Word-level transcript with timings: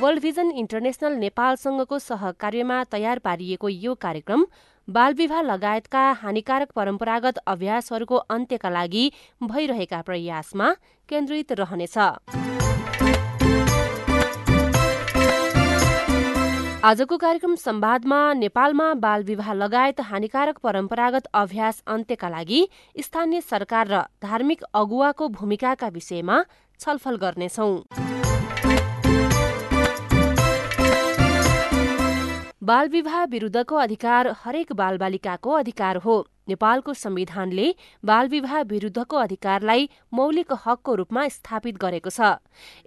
World 0.00 0.20
vision 0.22 0.50
international 0.52 1.12
नेपालसँगको 1.18 1.98
सहकार्यमा 1.98 2.74
तयार 2.84 3.18
पारिएको 3.18 3.68
यो 3.68 3.94
कार्यक्रम 3.96 4.44
बालविवाह 4.88 5.40
लगायतका 5.42 6.02
हानिकारक 6.20 6.70
परम्परागत 6.72 7.38
अभ्यासहरूको 7.46 8.16
अन्त्यका 8.34 8.70
लागि 8.70 9.02
भइरहेका 9.42 10.00
प्रयासमा 10.02 10.68
केन्द्रित 11.08 11.52
रहनेछ। 11.60 11.98
आजको 16.84 17.16
कार्यक्रम 17.18 17.54
संवादमा 17.58 18.20
नेपालमा 18.34 18.92
बाल 19.02 19.22
विवाह 19.24 19.52
लगायत 19.54 20.00
हानिकारक 20.10 20.58
परम्परागत 20.62 21.26
अभ्यास 21.34 21.82
अन्त्यका 21.88 22.28
लागि 22.28 22.60
स्थानीय 23.00 23.40
सरकार 23.42 23.88
र 23.88 24.02
धार्मिक 24.22 24.62
अगुवाको 24.74 25.28
भूमिकाका 25.40 25.88
विषयमा 25.90 26.42
छलफल 26.80 27.16
गर्नेछौं। 27.16 28.17
बाल 32.68 32.88
विवाह 32.88 33.24
विरूद्धको 33.24 33.76
अधिकार 33.76 34.28
हरेक 34.38 34.72
बालबालिकाको 34.72 35.52
अधिकार 35.52 35.96
हो। 35.96 36.16
नेपालको 36.48 36.94
संविधानले 36.94 37.68
बाल 38.04 38.28
विवाह 38.28 38.60
विरूद्धको 38.62 39.16
अधिकारलाई 39.18 39.88
मौलिक 40.12 40.52
हकको 40.64 40.94
रूपमा 40.94 41.26
स्थापित 41.28 41.78
गरेको 41.78 42.10
छ। 42.10 42.28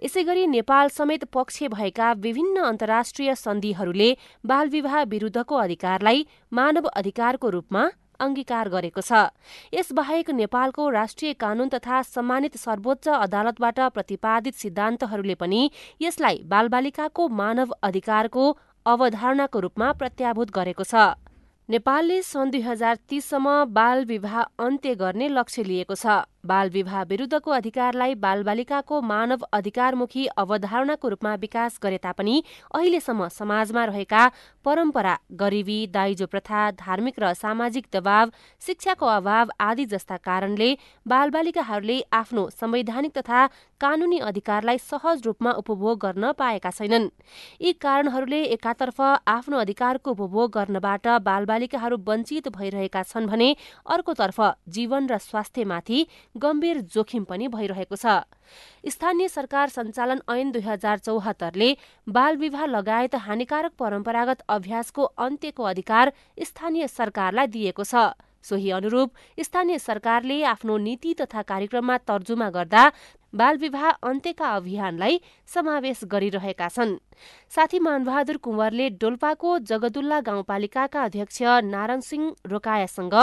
यसै 0.02 0.22
गरी 0.22 0.46
नेपाल 0.48 0.94
समेत 0.94 1.24
पक्ष 1.32 1.62
भएका 1.74 2.12
विभिन्न 2.20 2.62
अन्तर्राष्ट्रिय 2.64 3.34
सन्धिहरूले 3.36 4.10
बाल 4.44 4.68
विवाह 4.68 5.02
विरूद्धको 5.08 5.58
अधिकारलाई 5.64 6.26
मानव 6.52 6.88
अधिकारको 6.94 7.50
रूपमा 7.50 7.84
अंगीकार 8.20 8.68
गरेको 8.70 9.02
छ। 9.02 9.26
यसबाहेक 9.74 10.30
नेपालको 10.32 10.90
राष्ट्रिय 10.92 11.32
कानून 11.36 11.68
तथा 11.68 12.02
सम्मानित 12.08 12.56
सर्वोच्च 12.56 13.08
अदालतबाट 13.10 13.80
प्रतिपादित 13.94 14.54
सिद्धान्तहरूले 14.56 15.34
पनि 15.36 15.70
यसलाई 16.02 16.38
बालबालिकाको 16.46 17.28
मानव 17.40 17.74
अधिकारको 17.82 18.44
अवधारणाको 18.86 19.60
रूपमा 19.60 19.92
प्रत्याभूत 19.92 20.50
गरेको 20.50 20.84
छ। 20.84 20.94
नेपालले 21.68 22.22
सन् 22.22 22.50
दुई 22.50 22.60
हजार 22.60 22.96
तीससम्म 23.08 23.64
बाल 23.70 24.04
विवाह 24.04 24.40
अन्त्य 24.58 24.94
गर्ने 24.94 25.28
लक्ष्य 25.28 25.62
लिएको 25.62 25.94
छ। 25.94 26.06
बाल 26.44 26.70
विवाह 26.70 27.02
विरूद्धको 27.02 27.50
अधिकारलाई 27.50 28.14
बालबालिकाको 28.22 29.00
मानव 29.02 29.42
अधिकारमुखी 29.52 30.26
अवधारणाको 30.36 31.08
रूपमा 31.08 31.34
विकास 31.42 31.78
गरे 31.82 31.98
तापनि 31.98 32.42
अहिलेसम्म 32.74 33.28
समाजमा 33.30 33.84
रहेका 33.84 34.22
परम्परा 34.64 35.16
गरिबी 35.40 35.76
दाइजो 35.88 36.26
प्रथा 36.26 36.70
धार्मिक 36.80 37.20
र 37.20 37.32
सामाजिक 37.34 37.86
दबाव 37.92 38.32
शिक्षाको 38.62 39.06
अभाव 39.08 39.52
आदि 39.60 39.84
जस्ता 39.92 40.16
कारणले 40.24 40.70
बालबालिकाहरूले 41.06 42.00
आफ्नो 42.12 42.48
संवैधानिक 42.50 43.12
तथा 43.18 43.46
कानूनी 43.80 44.18
अधिकारलाई 44.22 44.78
सहज 44.80 45.22
रूपमा 45.26 45.52
उपभोग 45.62 45.98
गर्न 46.00 46.32
पाएका 46.38 46.70
छैनन्। 46.70 47.08
यी 47.60 47.72
कारणहरूले 47.82 48.42
एकातर्फ 48.56 49.00
आफ्नो 49.28 49.58
अधिकारको 49.58 50.10
उपभोग 50.10 50.50
गर्नबाट 50.54 51.06
बालबालिकाहरू 51.22 51.96
वञ्चित 52.08 52.48
भइरहेका 52.58 53.02
छन् 53.04 53.26
भने 53.26 53.48
अर्कोतर्फ 53.86 54.40
जीवन 54.74 55.06
र 55.06 55.18
स्वास्थ्यमाथि 55.20 56.06
गम्भीर 56.34 56.80
जोखिम 56.88 57.24
पनि 57.24 57.48
भइरहेको 57.48 57.96
छ। 57.96 58.24
स्थानीय 58.88 59.28
सरकार 59.28 59.68
सञ्चालन 59.68 60.20
ऐन 60.30 60.50
दुई 60.52 60.62
हजार 60.62 60.98
चौहत्तरले 61.00 61.76
बाल 62.06 62.36
विवाह 62.36 62.66
लगायत 62.66 63.14
हानिकारक 63.20 63.72
परम्परागत 63.78 64.42
अभ्यासको 64.48 65.04
अन्त्यको 65.04 65.62
अधिकार 65.64 66.12
स्थानीय 66.40 66.88
सरकारलाई 66.88 67.46
दिएको 67.48 67.84
छ। 67.84 68.12
सोही 68.44 68.70
अनुरूप 68.72 69.10
स्थानीय 69.38 69.78
सरकारले 69.78 70.42
आफ्नो 70.50 70.76
नीति 70.78 71.14
तथा 71.14 71.42
कार्यक्रममा 71.42 71.96
तर्जुमा 72.02 72.48
गर्दा 72.50 72.90
बाल 73.34 73.56
विवाह 73.56 73.88
अन्त्यका 74.02 74.48
अभियानलाई 74.54 75.20
समावेश 75.48 76.00
गरिरहेका 76.04 76.68
छन्। 76.68 76.96
साथी 77.52 77.78
मानबहादुर 77.78 78.36
कुँवरले 78.36 78.88
डोल्पाको 78.98 79.58
जगदुल्ला 79.70 80.20
गाउँपालिकाका 80.20 81.02
अध्यक्ष 81.02 81.40
नारायण 81.64 82.00
सिंह 82.00 82.24
रोकायासँग 82.46 83.14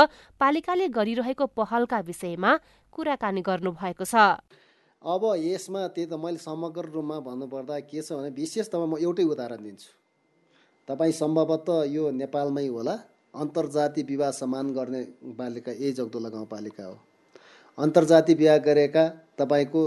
पालिकाले 0.42 0.88
गरिरहेको 0.88 1.46
पहलका 1.52 2.00
विषयमा 2.00 2.58
कुराकानी 2.94 3.42
गर्नुभएको 3.42 4.06
छ। 4.06 4.16
अब 5.02 5.24
यसमा 5.38 5.82
त्यही 5.96 6.08
त 6.12 6.14
मैले 6.20 6.38
समग्र 6.38 6.86
रूपमा 6.92 7.18
भन्नुपर्दा 7.24 7.80
के 7.88 8.02
छ 8.02 8.12
भने 8.14 8.30
विशेष 8.36 8.68
तपाईँ 8.68 8.90
म 8.90 8.98
एउटै 9.00 9.24
उदाहरण 9.24 9.64
दिन्छु। 9.64 9.92
तपाईँ 10.88 11.14
सम्भवतः 11.14 11.84
यो 11.96 12.12
नेपालमै 12.12 12.68
होला। 12.68 12.96
अन्तर्जातीय 13.30 14.04
विवाह 14.04 14.32
समान 14.34 14.74
गर्ने 14.74 15.02
पालिका 15.38 15.72
यही 15.72 15.92
जगदोला 15.94 16.30
गाउँपालिका 16.30 16.84
हो। 16.84 16.98
अन्तर्जातीय 17.78 18.36
विवाह 18.36 18.58
गरेका 18.58 19.04
तपाईँको 19.38 19.82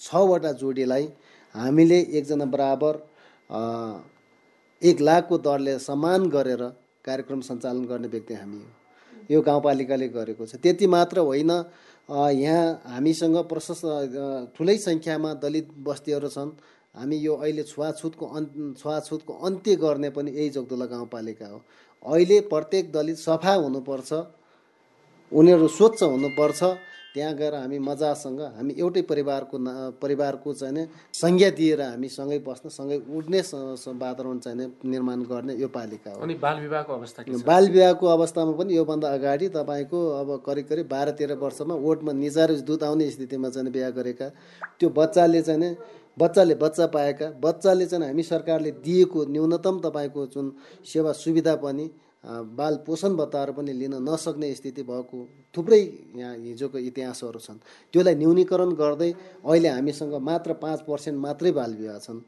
छवटा 0.00 0.52
जोडीलाई 0.54 1.04
हामीले 1.54 1.98
एकजना 2.14 2.44
बराबर 2.46 2.94
एक 4.82 5.00
लाखको 5.00 5.38
दरले 5.38 5.78
समान 5.78 6.28
गरेर 6.30 6.62
कार्यक्रम 7.04 7.40
सञ्चालन 7.40 7.84
गर्ने 7.84 8.08
व्यक्ति 8.08 8.34
हामी 8.34 8.62
यो 9.30 9.40
गाउँपालिकाले 9.42 10.08
गरेको 10.08 10.46
छ। 10.46 10.56
त्यति 10.62 10.86
मात्र 10.86 11.18
होइन 11.20 11.52
यहाँ 12.08 12.82
हामीसँग 12.84 13.36
प्रशस्त 13.48 13.84
ठुलै 14.56 14.76
सङ्ख्यामा 14.78 15.30
दलित 15.40 15.68
बस्तीहरू 15.80 16.28
छन्। 16.28 16.50
हामी 16.94 17.16
यो 17.16 17.34
अहिले 17.34 17.62
छुवाछुतको 17.64 18.26
अन् 18.36 18.76
छुवाछुतको 18.76 19.32
अन्त्य 19.46 19.74
गर्ने 19.76 20.10
पनि 20.12 20.30
यही 20.30 20.48
जगदुला 20.56 20.86
गाउँपालिका 20.86 21.46
हो। 21.48 21.58
अहिले 22.04 22.40
प्रत्येक 22.52 22.92
दलित 22.92 23.18
सफा 23.18 23.54
हुनुपर्छ 23.54 24.12
उनीहरू 25.32 25.68
स्वच्छ 25.68 26.02
हुनुपर्छ। 26.04 26.60
त्यहाँ 27.14 27.34
गएर 27.34 27.54
हामी 27.54 27.78
मजासँग 27.78 28.40
हामी 28.40 28.74
एउटै 28.74 29.02
परिवारको 29.06 29.58
परिवारको 30.02 30.52
चाहिँ 30.52 30.86
संज्ञा 31.14 31.50
दिएर 31.54 31.80
हामी 31.80 32.08
सँगै 32.10 32.38
बस्न 32.42 32.68
सँगै 32.68 32.96
उड्ने 33.16 33.40
वातावरण 33.40 34.38
चाहिँ 34.38 34.66
निर्माण 34.84 35.22
गर्ने 35.30 35.54
यो 35.54 35.68
पालिका 35.70 36.10
हो। 36.10 36.20
अनि 36.20 36.34
बाल 36.42 36.60
विवाहको 36.60 36.92
अवस्था 36.92 37.22
बाल 37.46 37.70
विवाहको 37.70 38.06
अवस्थामा 38.06 38.52
पनि 38.58 38.76
योभन्दा 38.76 39.08
अगाडि 39.14 39.48
तपाईँको 39.54 39.98
अब 40.20 40.42
करिब 40.46 40.66
करिब 40.68 40.88
बाह्र 40.90 41.10
तेह्र 41.14 41.34
वर्षमा 41.38 41.74
ओटमा 41.74 42.12
निजाएर 42.14 42.50
दुध 42.66 42.82
आउने 42.82 43.10
स्थितिमा 43.10 43.48
चाहिँ 43.48 43.72
बिहा 43.72 43.90
गरेका। 43.94 44.28
त्यो 44.80 44.88
बच्चाले 44.90 45.42
चाहिँ 45.42 45.76
बच्चाले 46.18 46.54
बच्चा 46.54 46.86
पाएका 46.90 47.30
बच्चाले 47.40 47.86
चाहिँ 47.86 48.06
हामी 48.06 48.22
सरकारले 48.24 48.70
दिएको 48.82 49.24
न्यूनतम 49.30 49.80
तपाईँको 49.84 50.26
जुन 50.34 50.52
सेवा 50.84 51.12
सुविधा 51.14 51.54
पनि 51.62 51.90
बाल 52.24 52.74
पोषण 52.86 53.16
भत्ताहरू 53.16 53.52
पनि 53.52 53.72
लिन 53.72 53.94
नसक्ने 54.00 54.48
स्थिति 54.54 54.82
भएको 54.82 55.18
थुप्रै 55.54 55.80
यहाँ 56.16 56.34
हिजोको 56.36 56.78
इतिहासहरू 56.78 57.38
छन्। 57.38 57.58
त्यसलाई 57.92 58.14
न्यूनीकरण 58.14 58.70
गर्दै 58.74 59.10
अहिले 59.44 59.68
हामीसँग 59.68 60.14
मात्र 60.24 60.52
पाँच 60.56 60.80
पर्सेन्ट 60.88 61.18
मात्रै 61.20 61.52
बाल 61.52 61.74
विवाह 61.76 61.98
छन् 62.00 62.20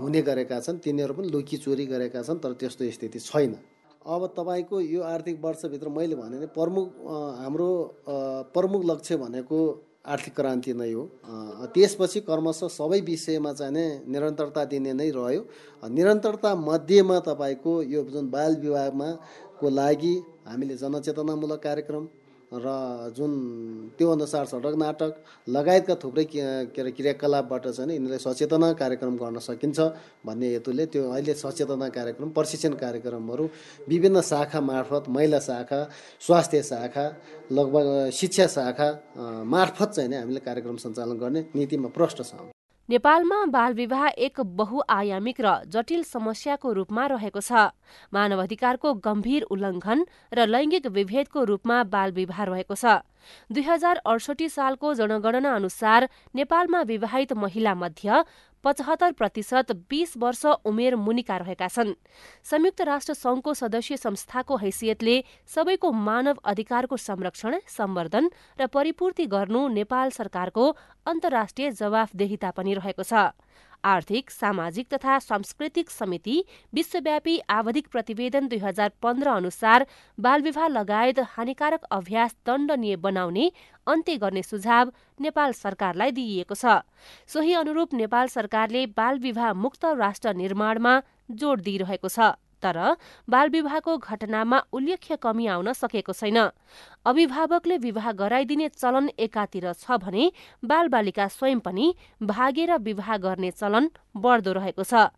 हुने 0.00 0.20
गरेका 0.22 0.60
छन्। 0.60 0.78
तिनीहरू 0.80 1.14
पनि 1.14 1.28
लुकी 1.28 1.56
चोरी 1.56 1.86
गरेका 1.86 2.22
छन् 2.22 2.40
तर 2.40 2.52
त्यस्तो 2.56 2.90
स्थिति 2.90 3.18
छैन। 3.20 3.52
अब 4.00 4.22
तपाईँको 4.32 4.80
यो 4.80 5.00
आर्थिक 5.04 5.36
वर्षभित्र 5.44 5.88
मैले 5.92 6.16
भने 6.16 6.46
प्रमुख 6.56 6.86
हाम्रो 7.40 7.70
प्रमुख 8.56 8.84
लक्ष्य 8.90 9.16
भनेको 9.16 9.58
आर्थिक 10.04 10.34
क्रान्ति 10.34 10.72
नै 10.74 10.92
हो। 10.92 11.02
त्यसपछि 11.74 12.20
क्रमशः 12.20 12.68
सबै 12.68 13.00
विषयमा 13.00 13.52
चाहिँ 13.52 13.72
नै 13.72 13.86
निरन्तरता 14.08 14.64
दिने 14.64 14.92
नै 14.92 15.10
रह्यो। 15.10 15.42
निरन्तरता 15.88 16.54
मध्येमा 16.58 17.18
तपाईँको 17.20 17.72
यो 17.84 18.02
जुन 18.08 18.30
बाल 18.30 18.56
विवाहमा 18.56 19.08
को 19.60 19.68
लागि 19.70 20.14
हामीले 20.48 20.76
जनचेतनामूलक 20.76 21.60
कार्यक्रम 21.60 22.08
र 22.52 22.66
जुन 23.16 23.32
त्यो 23.98 24.10
अनुसार 24.10 24.44
सडक 24.44 24.74
नाटक 24.74 25.12
लगायतका 25.48 25.94
थुप्रै 26.02 26.24
के 26.24 26.40
अरे 26.40 26.90
क्रियाकलापबाट 26.90 27.66
चाहिँ 27.68 27.92
यिनीहरूलाई 27.92 28.18
सचेतना 28.18 28.72
कार्यक्रम 28.74 29.16
गर्न 29.16 29.38
सकिन्छ 29.38 29.78
भन्ने 30.26 30.48
हेतुले 30.50 30.86
त्यो 30.90 31.02
अहिले 31.10 31.34
सचेतना 31.38 31.88
कार्यक्रम 31.94 32.30
प्रशिक्षण 32.34 32.74
कार्यक्रमहरू 32.82 33.44
विभिन्न 33.88 34.20
शाखा 34.30 34.60
मार्फत 34.60 35.08
महिला 35.08 35.40
शाखा 35.40 35.80
स्वास्थ्य 36.26 36.62
शाखा 36.72 37.06
लगभग 37.52 38.10
शिक्षा 38.20 38.46
शाखा 38.56 38.88
मार्फत 39.46 39.90
चाहिँ 39.96 40.14
हामीले 40.14 40.40
कार्यक्रम 40.42 40.76
सञ्चालन 40.84 41.18
गर्ने 41.22 41.44
नीतिमा 41.54 41.88
प्रष्ट 41.94 42.22
छ। 42.22 42.34
नेपालमा 42.90 43.36
बाल 43.46 43.72
विवाह 43.72 44.06
एक 44.18 44.40
बहुआयामिक 44.58 45.40
र 45.40 45.50
जटिल 45.70 46.02
समस्याको 46.04 46.72
रूपमा 46.72 47.04
रहेको 47.12 47.40
छ। 47.40 47.70
मानव 48.10 48.42
अधिकारको 48.42 48.94
गम्भीर 48.98 49.42
उल्लंघन 49.46 50.02
र 50.34 50.46
लैंगिक 50.48 50.86
विभेदको 50.88 51.44
रूपमा 51.44 51.76
बाल 51.86 52.10
विवाह 52.10 52.42
रहेको 52.50 52.74
छ। 52.74 53.06
दुई 53.46 53.62
हजार 53.62 54.02
अडसठी 54.02 54.48
सालको 54.48 54.94
जनगणना 54.96 55.54
अनुसार 55.54 56.08
नेपालमा 56.34 56.80
विवाहित 56.90 57.32
महिला 57.38 57.74
मध्य 57.76 58.24
पचहत्तर 58.64 59.12
प्रतिशत 59.12 59.72
बीस 59.90 60.16
वर्ष 60.16 60.44
उमेर 60.64 60.96
मुनिका 60.96 61.36
रहेका 61.36 61.68
छन्। 61.68 61.94
संयुक्त 62.44 62.80
राष्ट्र 62.82 63.14
संघको 63.14 63.54
सदस्य 63.54 63.96
संस्थाको 63.96 64.56
हैसियतले 64.56 65.16
सबैको 65.48 65.92
मानव 65.92 66.40
अधिकारको 66.44 66.96
संरक्षण 66.98 67.58
सम्वर्धन 67.68 68.30
र 68.60 68.66
परिपूर्ति 68.68 69.26
गर्नु 69.26 69.66
नेपाल 69.70 70.10
सरकारको 70.10 70.64
अन्तर्राष्ट्रिय 71.06 71.70
जवाफदेहिता 71.72 72.50
पनि 72.50 72.74
रहेको 72.74 73.02
छ। 73.02 73.32
आर्थिक 73.84 74.30
सामाजिक 74.30 74.86
तथा 74.94 75.18
सांस्कृतिक 75.18 75.90
समिति 75.90 76.42
विश्वव्यापी 76.74 77.38
आवधिक 77.50 77.86
प्रतिवेदन 77.92 78.48
दुई 78.48 78.58
हजार 78.58 78.92
पन्ध्र 79.02 79.28
अनुसार 79.30 79.86
बालविवाह 80.18 80.68
लगायत 80.68 81.18
हानिकारक 81.28 81.84
अभ्यास 81.90 82.36
दण्डनीय 82.46 82.96
बनाउने 82.96 83.50
अन्त्य 83.86 84.16
गर्ने 84.16 84.42
सुझाव 84.42 84.92
नेपाल 85.20 85.52
सरकारलाई 85.52 86.10
दिइएको 86.10 86.54
छ। 86.54 86.82
सोही 87.28 87.54
अनुरूप 87.54 87.94
नेपाल 87.94 88.26
सरकारले 88.28 88.86
बालविवाह 88.96 89.52
मुक्त 89.54 89.84
राष्ट्र 89.96 90.34
निर्माणमा 90.34 91.00
जोड़ 91.30 91.60
दिइरहेको 91.60 92.08
छ। 92.08 92.32
तर 92.62 92.78
बालविवाहको 93.28 93.96
घटनामा 93.98 94.62
उल्लेख्य 94.72 95.16
कमी 95.22 95.46
आउन 95.48 95.72
सकेको 95.74 96.12
छैन। 96.12 96.38
अभिभावकले 97.06 97.76
विवाह 97.80 98.10
गराइदिने 98.14 98.68
चलन 98.70 99.10
एकातिर 99.18 99.72
छ 99.74 99.98
भने 99.98 100.30
बालबालिका 100.64 101.28
स्वयं 101.28 101.60
पनि 101.60 101.94
भागेर 102.24 102.76
विवाह 102.80 103.16
गर्ने 103.18 103.50
चलन 103.52 103.90
बढ्दो 104.16 104.52
रहेको 104.52 104.84
छ। 104.84 105.08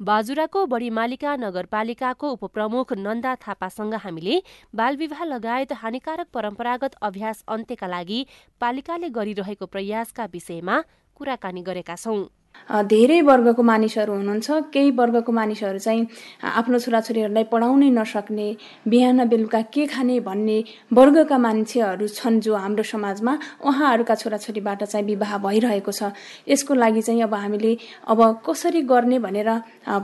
बाजुराको 0.00 0.64
बढीमालिका 0.66 1.34
नगरपालिकाको 1.36 2.30
उपप्रमुख 2.32 2.92
नन्दा 2.98 3.34
थापासँग 3.42 3.94
हामीले 4.02 4.42
बालविवाह 4.74 5.24
लगायत 5.24 5.72
हानिकारक 5.78 6.26
परम्परागत 6.34 6.94
अभ्यास 7.02 7.44
अन्त्यका 7.48 7.86
लागि 7.86 8.26
पालिकाले 8.60 9.08
गरिरहेको 9.10 9.66
प्रयासका 9.68 10.24
विषयमा 10.32 10.82
कुराकानी 11.16 11.62
गरेका 11.62 11.96
छौं। 11.96 12.18
धेरै 12.88 13.20
वर्गको 13.20 13.62
मानिसहरू 13.62 14.12
हुनुहुन्छ। 14.12 14.48
केही 14.72 14.90
वर्गको 14.96 15.32
मानिसहरू 15.32 15.78
चाहिँ 15.78 16.06
आफ्नो 16.40 16.78
छोराछोरीहरूलाई 16.78 17.44
पढाउनै 17.52 17.90
नसक्ने 17.90 18.46
बिहान 18.88 19.28
बेलुका 19.28 19.60
के 19.74 19.86
खाने 19.86 20.18
भन्ने 20.20 20.58
वर्गका 20.92 21.38
मान्छेहरू 21.38 22.06
छन् 22.08 22.40
जो 22.40 22.54
हाम्रो 22.54 22.84
समाजमा 22.84 23.32
उहाँहरूका 23.66 24.14
छोराछोरीबाट 24.14 24.84
चाहिँ 24.84 25.06
विवाह 25.06 25.36
भइरहेको 25.38 25.92
छ। 25.92 26.12
यसको 26.48 26.74
लागि 26.74 27.02
चाहिँ 27.02 27.22
अब 27.22 27.34
हामीले 27.34 27.76
अब 28.08 28.20
कसरी 28.46 28.82
गर्ने 28.88 29.18
भनेर 29.18 29.50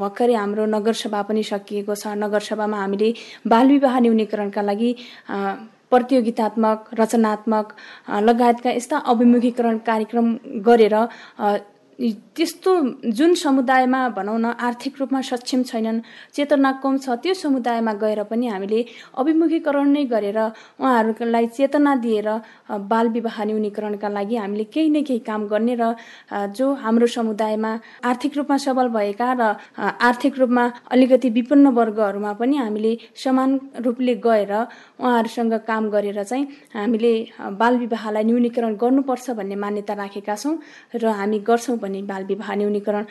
भर्खरै 0.02 0.34
हाम्रो 0.34 0.66
नगरसभा 0.66 1.22
पनि 1.24 1.42
सकिएको 1.42 1.94
छ। 1.94 2.12
नगरसभामा 2.18 2.76
हामीले 2.76 3.14
बालविवाह 3.48 3.98
न्यूनीकरणका 4.00 4.62
लागि 4.62 4.90
प्रतियोगितात्मक 5.88 6.78
रचनात्मक 7.00 7.66
लगायतका 8.28 8.70
यस्ता 8.70 8.96
अभिमुखीकरण 9.08 9.78
कार्यक्रम 9.88 10.26
गरेर 10.68 10.96
त्यस्तो 11.98 12.72
जुन 13.10 13.34
समुदायमा 13.34 14.08
भनौँ 14.10 14.38
न 14.38 14.54
आर्थिक 14.56 15.00
रूपमा 15.00 15.20
सक्षम 15.20 15.62
छैनन् 15.64 16.00
चेतना 16.32 16.70
कम 16.78 16.98
छ 16.98 17.10
त्यो 17.18 17.34
समुदायमा 17.36 17.92
गएर 17.94 18.22
पनि 18.24 18.46
हामीले 18.46 18.84
अभिमुखीकरण 19.18 19.88
नै 19.90 20.04
गरेर 20.06 20.38
उहाँहरूलाई 20.38 21.46
चेतना 21.48 21.94
दिएर 21.98 22.28
बाल 22.86 23.08
विवाह 23.08 23.42
न्यूनीकरणका 23.44 24.08
लागि 24.08 24.36
हामीले 24.36 24.64
केही 24.66 24.90
न 24.90 25.02
केही 25.02 25.18
काम 25.20 25.46
गर्ने 25.48 25.74
र 25.74 25.90
जो 26.54 26.72
हाम्रो 26.76 27.06
समुदायमा 27.08 27.72
आर्थिक 28.04 28.36
रूपमा 28.36 28.56
सबल 28.58 28.88
भएका 28.94 29.32
र 29.32 29.42
आर्थिक 30.00 30.38
रूपमा 30.38 30.70
अलिकति 30.92 31.30
विपन्न 31.30 31.74
वर्गहरूमा 31.74 32.32
पनि 32.34 32.56
हामीले 32.58 32.96
समान 33.16 33.58
रूपले 33.80 34.14
गएर 34.20 34.54
उहाँहरूसँग 34.54 35.54
काम 35.66 35.90
गरेर 35.90 36.22
चाहिँ 36.22 36.46
हामीले 36.76 37.12
बाल 37.58 37.76
विवाहलाई 37.78 38.24
न्यूनीकरण 38.24 38.76
गर्नुपर्छ 38.78 39.30
भन्ने 39.32 39.56
मान्यता 39.58 39.94
राखेका 39.96 40.36
छौँ 40.36 40.56
र 40.96 41.18
हामी 41.18 41.38
गर्छौँ 41.42 41.78
पनि 41.88 42.02
बाल 42.04 42.22
विवाह 42.28 42.54
न्यूनीकरण 42.54 43.04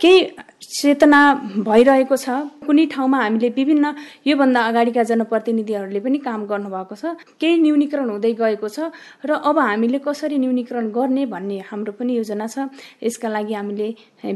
केही 0.00 0.18
चेतना 0.72 1.20
भइरहेको 1.68 2.16
छ। 2.16 2.28
कुनै 2.64 2.84
ठाउँमा 2.88 3.18
हामीले 3.22 3.48
विभिन्न 3.52 3.86
योभन्दा 4.26 4.60
अगाडिका 4.62 5.02
जनप्रतिनिधिहरूले 5.10 6.00
पनि 6.00 6.18
काम 6.24 6.40
गर्नुभएको 6.48 6.94
छ। 6.96 7.04
केही 7.36 7.56
न्यूनीकरण 7.60 8.08
हुँदै 8.10 8.32
गएको 8.40 8.68
छ 8.68 8.88
र 9.26 9.30
अब 9.44 9.58
हामीले 9.58 9.98
कसरी 10.00 10.38
न्यूनीकरण 10.38 10.88
गर्ने 10.96 11.26
भन्ने 11.28 11.58
हाम्रो 11.68 11.92
पनि 11.98 12.16
योजना 12.16 12.46
छ। 12.46 12.70
यसका 13.02 13.28
लागि 13.28 13.54
हामीले 13.54 13.88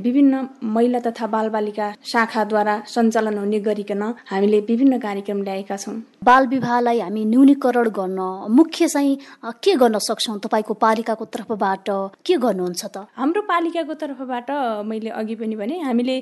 विभिन्न 0.04 0.34
महिला 0.66 0.98
तथा 1.06 1.26
बालबालिका 1.26 1.86
शाखाद्वारा 2.04 2.74
सञ्चालन 2.84 3.38
हुने 3.38 3.60
गरिकन 3.62 4.02
हामीले 4.30 4.60
विभिन्न 4.68 4.98
कार्यक्रम 4.98 5.42
ल्याएका 5.42 5.76
छौँ। 5.76 5.96
बाल 6.26 6.46
विवाहलाई 6.46 6.98
हामी 7.00 7.24
न्यूनीकरण 7.24 7.88
गर्न 7.96 8.20
मुख्य 8.50 8.88
चाहिँ 8.88 9.16
के 9.62 9.74
गर्न 9.78 9.98
सक्छौँ? 10.02 10.38
तपाईँको 10.42 10.74
पालिकाको 10.74 11.24
तर्फबाट 11.24 11.88
के 12.26 12.34
गर्नुहुन्छ 12.36 12.84
त? 12.84 13.06
हाम्रो 13.14 13.42
पालिकाको 13.86 13.94
तर्फबाट 13.94 14.50
मैले 14.84 15.10
अघि 15.10 15.34
पनि 15.36 15.56
भने 15.56 15.78
हामीले 15.80 16.16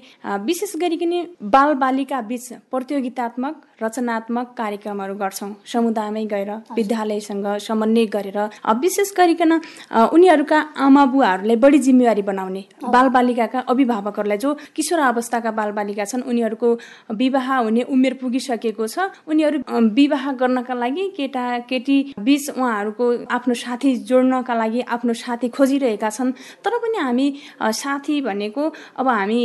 विशेष 0.44 0.76
गरिकन 0.76 1.12
बाल 1.42 1.74
बालिका 1.74 2.20
बिच 2.22 2.52
प्रतियोगितात्मक 2.70 3.54
रचनात्मक 3.82 4.46
कार्यक्रमहरू 4.56 5.14
गर्छौँ। 5.14 5.50
समुदायमै 5.64 6.24
गएर 6.26 6.50
विद्यालयसँग 6.76 7.46
समन्वय 7.58 8.06
गरेर 8.06 8.38
विशेष 8.80 9.12
गरिकन 9.16 9.52
उनीहरूका 10.12 10.58
आमा 10.76 11.04
बुवाहरूलाई 11.06 11.56
बढी 11.56 11.78
जिम्मेवारी 11.78 12.22
बनाउने 12.22 12.62
बालबालिकाका 12.84 13.60
अभिभावकहरूलाई 13.68 14.38
जो 14.38 14.54
किशोर 14.76 14.98
अवस्थाका 15.00 15.50
बालबालिका 15.50 16.04
छन् 16.04 16.22
उनीहरूको 16.22 16.68
विवाह 17.16 17.48
हुने 17.56 17.82
उमेर 17.88 18.14
पुगिसकेको 18.20 18.86
छ। 18.86 19.10
उनीहरू 19.26 19.58
विवाह 19.90 20.32
गर्नका 20.32 20.74
लागि 20.74 21.04
केटा 21.16 21.44
केटी 21.68 21.98
बिच 22.18 22.50
उहाँहरूको 22.50 23.04
आफ्नो 23.30 23.54
साथी 23.54 23.96
जोड्नका 24.04 24.54
लागि 24.54 24.80
आफ्नो 24.88 25.12
साथी 25.14 25.48
खोजिरहेका 25.48 26.10
छन्। 26.10 26.32
तर 26.64 26.78
पनि 26.78 26.98
हामी 26.98 27.26
साथी 27.62 28.20
भनेको 28.20 28.72
अब 28.96 29.08
हामी 29.08 29.44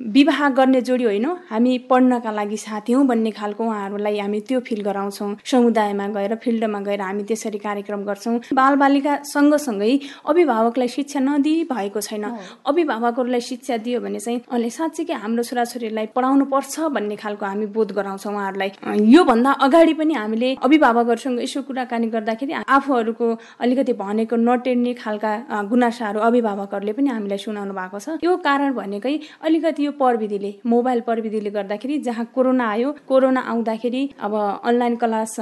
विवाह 0.00 0.48
गर्ने 0.50 0.80
जोडी 0.80 1.04
होइन 1.04 1.24
हामी 1.48 1.76
पढ्नका 1.90 2.30
लागि 2.30 2.56
साथी 2.56 2.92
हौँ 2.92 3.06
भन्ने 3.06 3.30
खालको 3.30 3.64
उहाँहरूलाई 3.64 4.18
हामी 4.18 4.40
त्यो 4.40 4.60
फिल 4.60 4.82
गराउँछौँ। 4.82 5.36
समुदायमा 5.44 6.06
गएर 6.08 6.34
फिल्डमा 6.42 6.80
गएर 6.80 7.00
हामी 7.00 7.22
त्यसरी 7.24 7.58
कार्यक्रम 7.58 8.04
गर्छौँ। 8.04 8.38
बालबालिका 8.54 9.16
सँगसँगै 9.24 9.98
अभिभावकलाई 10.24 10.88
शिक्षा 10.88 11.20
नदिई 11.20 11.64
भएको 11.72 12.00
छैन 12.00 12.24
अभिभावकहरूलाई 12.66 13.40
शिक्षा 13.40 13.76
दियो 13.78 14.00
भने 14.00 14.20
चाहिँ 14.20 14.40
अहिले 14.46 14.70
साँच्चीकै 14.70 15.14
हाम्रो 15.14 15.42
छोराछोरीलाई 15.42 16.06
पढाउनु 16.14 16.44
पर्छ 16.46 16.80
भन्ने 16.94 17.16
खालको 17.16 17.46
हामी 17.46 17.66
बोध 17.66 17.92
गराउँछौँ 17.92 18.32
उहाँहरूलाई। 18.32 18.70
योभन्दा 19.10 19.50
अगाडि 19.66 19.94
पनि 19.94 20.14
हामीले 20.14 20.54
अभिभावकहरूसँग 20.62 21.42
यसो 21.42 21.62
कुराकानी 21.62 22.06
गर्दाखेरि 22.14 22.52
आफूहरूको 22.68 23.26
अलिकति 23.60 23.92
भनेको 23.98 24.36
नटेर्ने 24.38 24.94
खालका 24.94 25.32
गुनासाहरू 25.66 26.20
अभिभावकहरूले 26.20 26.92
पनि 26.92 27.08
हामीलाई 27.10 27.38
सुनाउनु 27.38 27.74
भएको 27.74 27.98
छ। 27.98 28.22
यो 28.22 28.36
कारण 28.46 28.72
भनेकै 28.74 29.18
अलिकति 29.42 29.86
यो 29.88 29.92
प्रविधिले 29.98 30.52
मोबाइल 30.66 31.00
प्रविधिले 31.00 31.50
गर्दाखेरि 31.50 31.98
जहाँ 32.06 32.24
कोरोना 32.34 32.70
आयो 32.70 32.94
कोरोना 33.08 33.40
आउँदाखेरि 33.48 34.02
अब 34.20 34.34
अनलाइन 34.64 34.96
क्लास 35.02 35.36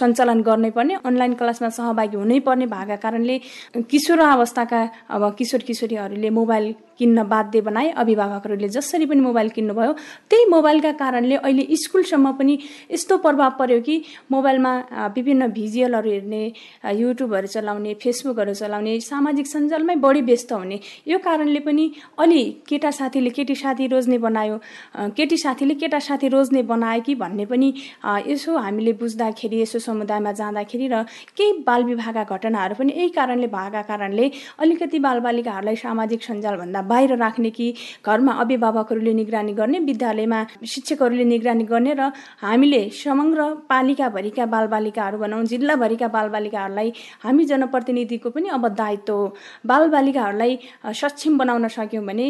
सञ्चालन 0.00 0.42
गर्नै 0.48 0.70
पर्ने 0.76 0.94
अनलाइन 1.04 1.34
क्लासमा 1.40 1.68
सहभागी 1.76 2.16
हुनै 2.16 2.38
पर्ने 2.46 2.66
भएका 2.68 2.96
कारणले 3.04 3.38
किशोर 3.90 4.20
अवस्थाका 4.28 4.82
अब 5.10 5.34
किशोर 5.38 5.62
किशोरीहरूले 5.68 6.30
मोबाइल 6.38 6.74
किन्न 6.98 7.22
बाध्य 7.28 7.60
बनाए 7.60 7.88
अभिभावकहरूले 7.96 8.68
जसरी 8.68 9.06
पनि 9.06 9.20
मोबाइल 9.20 9.48
किन्नुभयो। 9.50 9.92
त्यही 10.30 10.44
मोबाइलका 10.50 10.92
कारणले 11.00 11.36
अहिले 11.36 11.76
स्कुलसम्म 11.76 12.32
पनि 12.38 12.58
यस्तो 12.90 13.16
प्रभाव 13.18 13.50
पर्यो 13.58 13.80
कि 13.80 14.02
मोबाइलमा 14.32 14.72
विभिन्न 15.16 15.46
भिजुअलहरू 15.52 16.10
हेर्ने 16.10 16.42
युट्युबहरू 16.94 17.46
चलाउने 17.46 17.94
फेसबुकहरू 18.02 18.54
चलाउने 18.54 18.98
सामाजिक 19.00 19.46
सञ्जालमै 19.46 19.94
बढी 19.96 20.20
व्यस्त 20.22 20.52
हुने। 20.52 20.80
यो 21.08 21.18
कारणले 21.18 21.60
पनि 21.60 21.90
अलि 22.18 22.42
केटा 22.68 22.90
साथीले 22.90 23.30
केटी 23.30 23.54
साथी 23.54 23.86
रोज्ने 23.88 24.18
बनायो 24.18 24.56
केटी 25.16 25.36
साथीले 25.38 25.74
केटा 25.74 25.98
साथी 26.00 26.28
रोज्ने 26.28 26.62
बनायो 26.62 27.02
कि 27.02 27.14
भन्ने 27.14 27.44
पनि 27.46 27.72
यसो 28.26 28.56
हामीले 28.58 28.92
बुझ्दाखेरि 29.00 29.60
यसो 29.62 29.78
समुदायमा 29.78 30.32
जाँदाखेरि 30.32 30.88
र 30.88 31.02
केही 31.36 31.52
बाल 31.66 31.84
विवाहका 31.84 32.24
घटनाहरू 32.26 32.74
पनि 32.78 32.92
यही 32.96 33.08
कारणले 33.16 33.46
भएका 33.48 33.82
कारणले 33.88 34.30
अलिकति 34.58 34.98
बालबालिकाहरूलाई 34.98 35.76
सामाजिक 35.76 36.22
सञ्जालभन्दा 36.22 36.82
बाहिर 36.88 37.16
राख्ने 37.16 37.50
कि 37.50 37.66
घरमा 38.06 38.32
अभिभावकहरूले 38.42 39.14
निगरानी 39.14 39.52
गर्ने 39.52 39.78
विद्यालयमा 39.88 40.44
शिक्षकहरूले 40.66 41.24
निगरानी 41.24 41.64
गर्ने 41.64 41.94
र 41.94 42.10
हामीले 42.42 42.82
समग्र 42.94 43.44
पालिकाभरिका 43.68 44.46
बालबालिकाहरू 44.46 45.18
भनौँ 45.18 45.44
जिल्लाभरिका 45.52 46.08
बालबालिकाहरूलाई 46.08 46.92
हामी 47.24 47.44
जनप्रतिनिधिको 47.44 48.30
पनि 48.30 48.48
अब 48.56 48.68
दायित्व 48.74 49.12
हो। 49.12 49.26
बालबालिकाहरूलाई 49.66 50.58
सक्षम 50.94 51.38
बनाउन 51.38 51.68
सक्यौँ 51.68 52.04
भने 52.06 52.26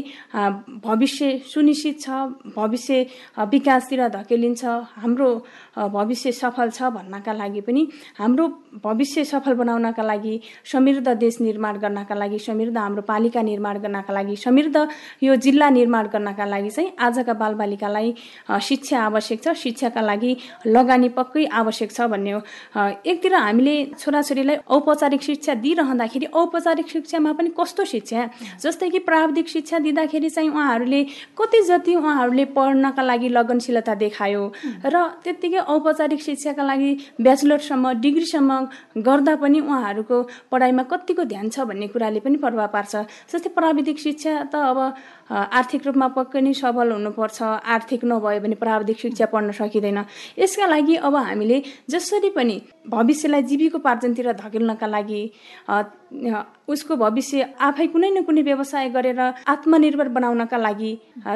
भविष्य 0.85 1.39
सुनिश्चित 1.55 2.01
छ 2.01 2.09
भविष्य 2.57 3.07
विकासतिर 3.51 4.07
धकेलिन्छ 4.09 4.65
हाम्रो 4.99 5.31
भविष्य 5.89 6.33
सफल 6.33 6.71
छ 6.71 6.91
भन्नका 6.97 7.33
लागि 7.33 7.61
पनि 7.61 7.87
हाम्रो 8.19 8.47
भविष्य 8.85 9.25
सफल 9.25 9.55
बनाउनका 9.55 10.03
लागि 10.03 10.41
समृद्ध 10.73 11.09
देश 11.09 11.41
निर्माण 11.41 11.79
गर्नका 11.79 12.15
लागि 12.15 12.39
समृद्ध 12.39 12.77
हाम्रो 12.79 13.03
पालिका 13.09 13.43
निर्माण 13.43 13.79
गर्नका 13.83 14.13
लागि 14.15 14.37
समृद्ध 14.49 14.87
यो 15.23 15.37
जिल्ला 15.37 15.69
निर्माण 15.71 16.07
गर्नका 16.09 16.45
लागि 16.47 16.71
चाहिँ 16.71 16.91
आजका 16.99 17.33
बालबालिकालाई 17.37 18.15
शिक्षा 18.63 18.99
आवश्यक 18.99 19.43
छ। 19.45 19.53
शिक्षाका 19.59 20.01
लागि 20.01 20.37
लगानी 20.67 21.09
पक्कै 21.13 21.45
आवश्यक 21.53 21.91
छ 21.93 22.01
भन्ने 22.09 22.33
हो। 22.33 22.41
एकतिर 23.05 23.35
हामीले 23.37 23.75
छोराछोरीलाई 23.99 24.57
औपचारिक 24.67 25.23
शिक्षा 25.23 25.55
दिइरहँदाखेरि 25.55 26.27
औपचारिक 26.33 26.89
शिक्षामा 26.89 27.33
पनि 27.33 27.51
कस्तो 27.59 27.85
शिक्षा? 27.85 28.25
जस्तै 28.63 28.89
कि 28.89 28.99
प्राविधिक 29.05 29.49
शिक्षा 29.49 29.79
दिँदाखेरि 29.79 30.31
चाहिँ 30.31 30.51
उहाँहरूले 30.51 31.03
कति 31.39 31.61
जति 31.69 31.95
उहाँहरूले 31.95 32.45
पढ्नका 32.57 33.03
लागि 33.03 33.29
लगनशीलता 33.29 33.95
देखायो 33.95 34.43
र 34.87 34.97
त्यत्तिकै 35.25 35.59
औपचारिक 35.69 36.23
शिक्षाका 36.23 36.63
लागि 36.63 36.91
ब्याचलरसम्म 37.21 37.93
डिग्रीसम्म 38.01 38.59
गर्दा 39.05 39.35
पनि 39.37 39.61
उहाँहरूको 39.61 40.23
पढाइमा 40.51 40.83
कतिको 40.89 41.25
ध्यान 41.25 41.49
छ 41.49 41.69
भन्ने 41.69 41.87
कुराले 41.89 42.21
पनि 42.21 42.37
प्रभाव 42.39 42.67
पार्छ। 42.73 42.97
जस्तै 43.29 43.51
प्राविधिक 43.51 43.99
शिक्षा 43.99 44.38
त 44.45 44.55
अब 44.55 44.79
आर्थिक 45.31 45.87
रूपमा 45.87 46.09
पक्कै 46.17 46.41
नै 46.41 46.53
सबल 46.55 46.93
हुनुपर्छ। 46.93 47.43
आर्थिक 47.69 48.05
नभयो 48.05 48.41
भने 48.41 48.57
प्राविधिक 48.57 48.99
शिक्षा 48.99 49.27
पढ्न 49.29 49.53
सकिँदैन। 49.53 49.99
यसका 50.39 50.67
लागि 50.67 50.95
अब 50.99 51.15
हामीले 51.17 51.63
जसरी 51.91 52.31
पनि 52.33 52.61
भविष्यलाई 52.89 53.43
जीविकोपार्जनतिर 53.43 54.33
धकेल्नका 54.35 54.87
लागि 54.87 55.23
उसको 56.69 56.97
भविष्य 56.97 57.45
आफै 57.61 57.87
कुनै 57.93 58.09
न 58.11 58.23
कुनै 58.25 58.43
व्यवसाय 58.43 58.89
गरेर 58.91 59.21
आत्मनिर्भर 59.21 60.09
बनाउनका 60.09 60.57
लागि 60.57 60.93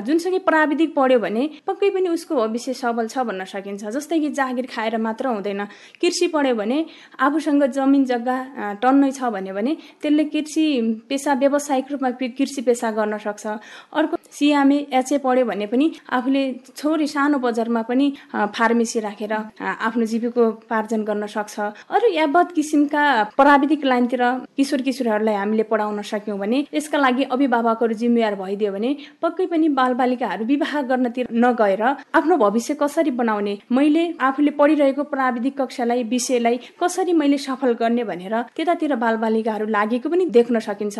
जुनसुकै 0.07 0.39
प्राविधिक 0.49 0.95
पढ्यो 0.95 1.19
भने 1.21 1.43
पक्कै 1.67 1.91
पनि 1.91 2.09
उसको 2.09 2.37
भविष्य 2.37 2.73
सबल 2.75 3.09
छ 3.09 3.25
भन्न 3.29 3.45
सकिन्छ। 3.45 3.85
जस्तै 3.87 4.19
कि 4.21 4.29
जागिर 4.33 4.67
खाएर 4.67 4.97
मात्र 4.97 5.27
हुँदैन। 5.29 5.65
कृषि 6.01 6.27
पढ्यो 6.33 6.55
भने 6.57 6.79
आफूसँग 7.21 7.65
जमिन 7.69 8.05
जग्गा 8.05 8.37
टन्नै 8.81 9.11
छ 9.13 9.29
भन्यो 9.29 9.55
भने 9.55 9.77
त्यसले 10.01 10.25
कृषि 10.33 10.65
पेसा 11.09 11.33
व्यावसायिक 11.35 11.93
रूपमा 11.93 12.11
कृषि 12.33 12.61
पेसा 12.63 12.91
गर्न 12.91 13.19
सक्छ। 13.21 13.47
अर्को 13.93 14.17
सिएमए 14.33 14.79
एचए 14.93 15.19
पढ्यो 15.19 15.45
भने 15.45 15.67
पनि 15.67 15.91
आफूले 16.11 16.43
छोरी 16.77 17.07
सानो 17.07 17.39
बजारमा 17.39 17.83
पनि 17.83 18.07
फार्मेसी 18.33 19.01
राखेर 19.01 19.33
आफ्नो 19.33 20.05
जीविकोपार्जन 20.07 21.03
गर्न 21.05 21.27
सक्छ। 21.27 21.61
अरू 21.91 22.13
यावत 22.13 22.53
किसिमका 22.55 23.03
प्राविधिक 23.37 23.85
लाइनतिर 23.85 24.23
किशोर 24.57 24.81
किशोरहरूलाई 24.83 25.35
हामीले 25.35 25.63
पढाउन 25.71 26.03
सक्यौँ 26.03 26.39
भने 26.39 26.65
यसका 26.75 26.99
लागि 26.99 27.23
अभिभावकहरू 27.33 27.95
जिम्मेवार 27.95 28.35
भइदियो 28.37 28.73
भने 28.73 28.91
पक्कै 29.23 29.47
पनि 29.47 29.69
बालबालिकाहरू 29.79 30.45
विवाह 30.45 30.81
गर्नतिर 30.91 31.29
नगएर 31.45 31.83
आफ्नो 31.83 32.37
भविष्य 32.37 32.75
कसरी 32.83 33.11
बनाउने 33.21 33.57
मैले 33.73 34.05
आफूले 34.21 34.51
पढिरहेको 34.59 35.03
प्राविधिक 35.13 35.61
कक्षालाई 35.61 36.03
विषयलाई 36.11 36.59
कसरी 36.81 37.13
मैले 37.13 37.39
सफल 37.39 37.73
गर्ने 37.81 38.05
भनेर 38.05 38.35
त्यतातिर 38.57 38.95
बालबालिकाहरू 38.97 39.67
लागेको 39.69 40.09
पनि 40.09 40.27
देख्न 40.33 40.59
सकिन्छ। 40.61 40.99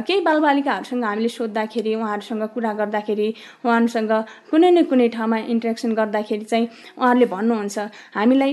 केही 0.00 0.20
बालबालिकाहरूसँग 0.22 1.04
हामीले 1.04 1.28
सोद्धाखेरि 1.30 1.94
उहाँहरूसँग 1.94 2.44
कुरा 2.54 2.69
गर्दाखेरि 2.80 3.28
उहाँहरूसँग 3.64 4.12
कुनै 4.50 4.70
न 4.70 4.82
कुनै 4.90 5.08
ठाउँमा 5.16 5.38
इन्ट्रेक्सन 5.52 5.90
गर्दाखेरि 5.94 6.44
चाहिँ 6.44 6.66
उहाँहरूले 6.98 7.26
भन्नुहुन्छ। 7.34 7.78
हामीलाई 8.14 8.52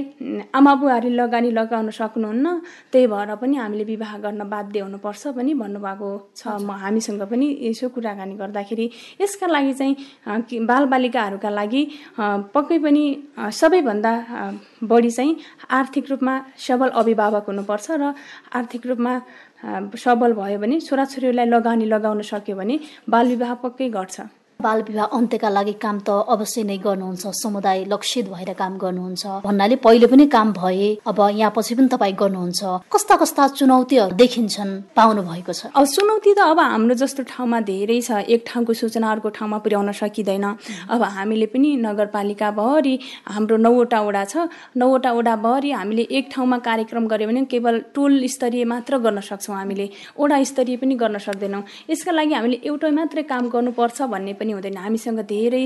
आमा 0.54 0.74
बुवाहरूले 0.82 1.16
लगानी 1.16 1.50
लगाउन 1.52 1.90
सक्नुहुन्न 1.92 2.46
त्यही 2.92 3.08
भएर 3.08 3.36
पनि 3.42 3.56
हामीले 3.58 3.84
विवाह 3.84 4.18
गर्न 4.26 4.42
बाध्य 4.50 4.80
हुनुपर्छ 4.80 5.24
पनि 5.38 5.54
भन्नुभएको 5.54 6.10
छ। 6.36 6.42
म 6.62 6.72
हामीसँग 6.84 7.22
पनि 7.32 7.48
यसो 7.62 7.90
कुराकानी 7.96 8.36
गर्दाखेरि 8.42 8.86
यसका 9.22 9.48
लागि 9.48 9.74
चाहिँ 9.74 10.66
बालबालिकाहरूका 10.66 11.50
लागि 11.50 11.82
पक्कै 12.54 12.78
पनि 12.86 13.04
सबैभन्दा 13.60 14.14
बढी 14.84 15.12
चाहिँ 15.12 15.36
आर्थिक 15.72 16.06
रूपमा 16.12 16.34
सबल 16.58 16.90
अभिभावक 17.02 17.46
हुनुपर्छ 17.48 17.88
र 17.92 18.14
आर्थिक 18.54 18.86
रूपमा 18.88 19.14
सबल 19.98 20.34
भयो 20.34 20.60
भने 20.60 20.80
छोराछोरीलाई 20.82 21.46
लगानी 21.48 21.86
लगाउन 21.86 22.22
सक्यो 22.24 22.56
भने 22.56 22.80
बालविवाह 23.10 23.54
पक्कै 23.64 23.90
घट्छ 23.92 24.22
बाल 24.62 24.82
विवाह 24.82 25.06
अन्त्यका 25.14 25.50
लागि 25.50 25.74
काम 25.78 25.98
त 26.02 26.10
अवश्य 26.34 26.64
नै 26.66 26.78
गर्नुहुन्छ। 26.82 27.30
समुदाय 27.38 27.84
लक्षित 27.94 28.26
भएर 28.30 28.54
काम 28.58 28.78
गर्नुहुन्छ। 28.78 29.26
भन्नाले 29.46 29.76
पहिले 29.86 30.08
पनि 30.10 30.26
काम 30.34 30.54
भए 30.54 30.88
अब 31.06 31.20
यहाँ 31.38 31.52
पछि 31.54 31.76
पनि 31.78 31.88
तपाईँ 31.94 32.16
गर्नुहुन्छ। 32.18 32.62
कस्ता 32.90 33.16
कस्ता 33.22 33.48
चुनौतीहरू 33.54 34.16
देखिन्छन् 34.18 34.72
पाउनु 34.98 35.22
भएको 35.22 35.54
छ। 35.54 35.70
अब 35.70 35.86
चुनौती 35.86 36.34
त 36.34 36.40
अब 36.50 36.60
हाम्रो 36.60 36.96
जस्तो 36.98 37.24
ठाउँमा 37.30 37.60
धेरै 37.70 38.02
छ। 38.02 38.26
एक 38.26 38.42
ठाउँको 38.50 38.74
सूचना 38.74 39.12
अर्को 39.12 39.30
ठाउँमा 39.38 39.58
पुर्याउन 39.62 39.92
सकिँदैन। 39.94 40.46
अब 40.90 41.02
हामीले 41.06 41.46
पनि 41.54 41.70
नगरपालिका 41.78 42.50
भरि 42.58 42.96
हाम्रो 43.30 43.58
नौवटा 43.62 44.00
वडा 44.02 44.24
छ। 44.26 44.50
नौवटा 44.74 45.12
वडा 45.14 45.36
भरि 45.38 45.70
हामीले 45.70 46.04
एक 46.18 46.34
ठाउँमा 46.34 46.58
कार्यक्रम 46.66 47.06
गऱ्यो 47.06 47.28
भने 47.30 47.46
केवल 47.46 47.76
टोल 47.94 48.26
स्तरीय 48.26 48.66
मात्र 48.66 48.98
गर्न 49.06 49.22
सक्छौँ 49.22 49.56
हामीले। 49.56 49.90
वडा 50.18 50.44
स्तरीय 50.44 50.78
पनि 50.82 50.96
गर्न 50.98 51.18
सक्दैनौँ। 51.22 51.64
यसका 51.94 52.12
लागि 52.12 52.34
हामीले 52.34 52.58
एउटै 52.66 52.92
मात्रै 52.98 53.24
काम 53.30 53.54
गर्नुपर्छ 53.54 54.02
भन्ने 54.10 54.34
पनि 54.34 54.47
पनि 54.48 54.54
हुँदैन। 54.54 54.77
हामीसँग 54.77 55.20
धेरै 55.27 55.63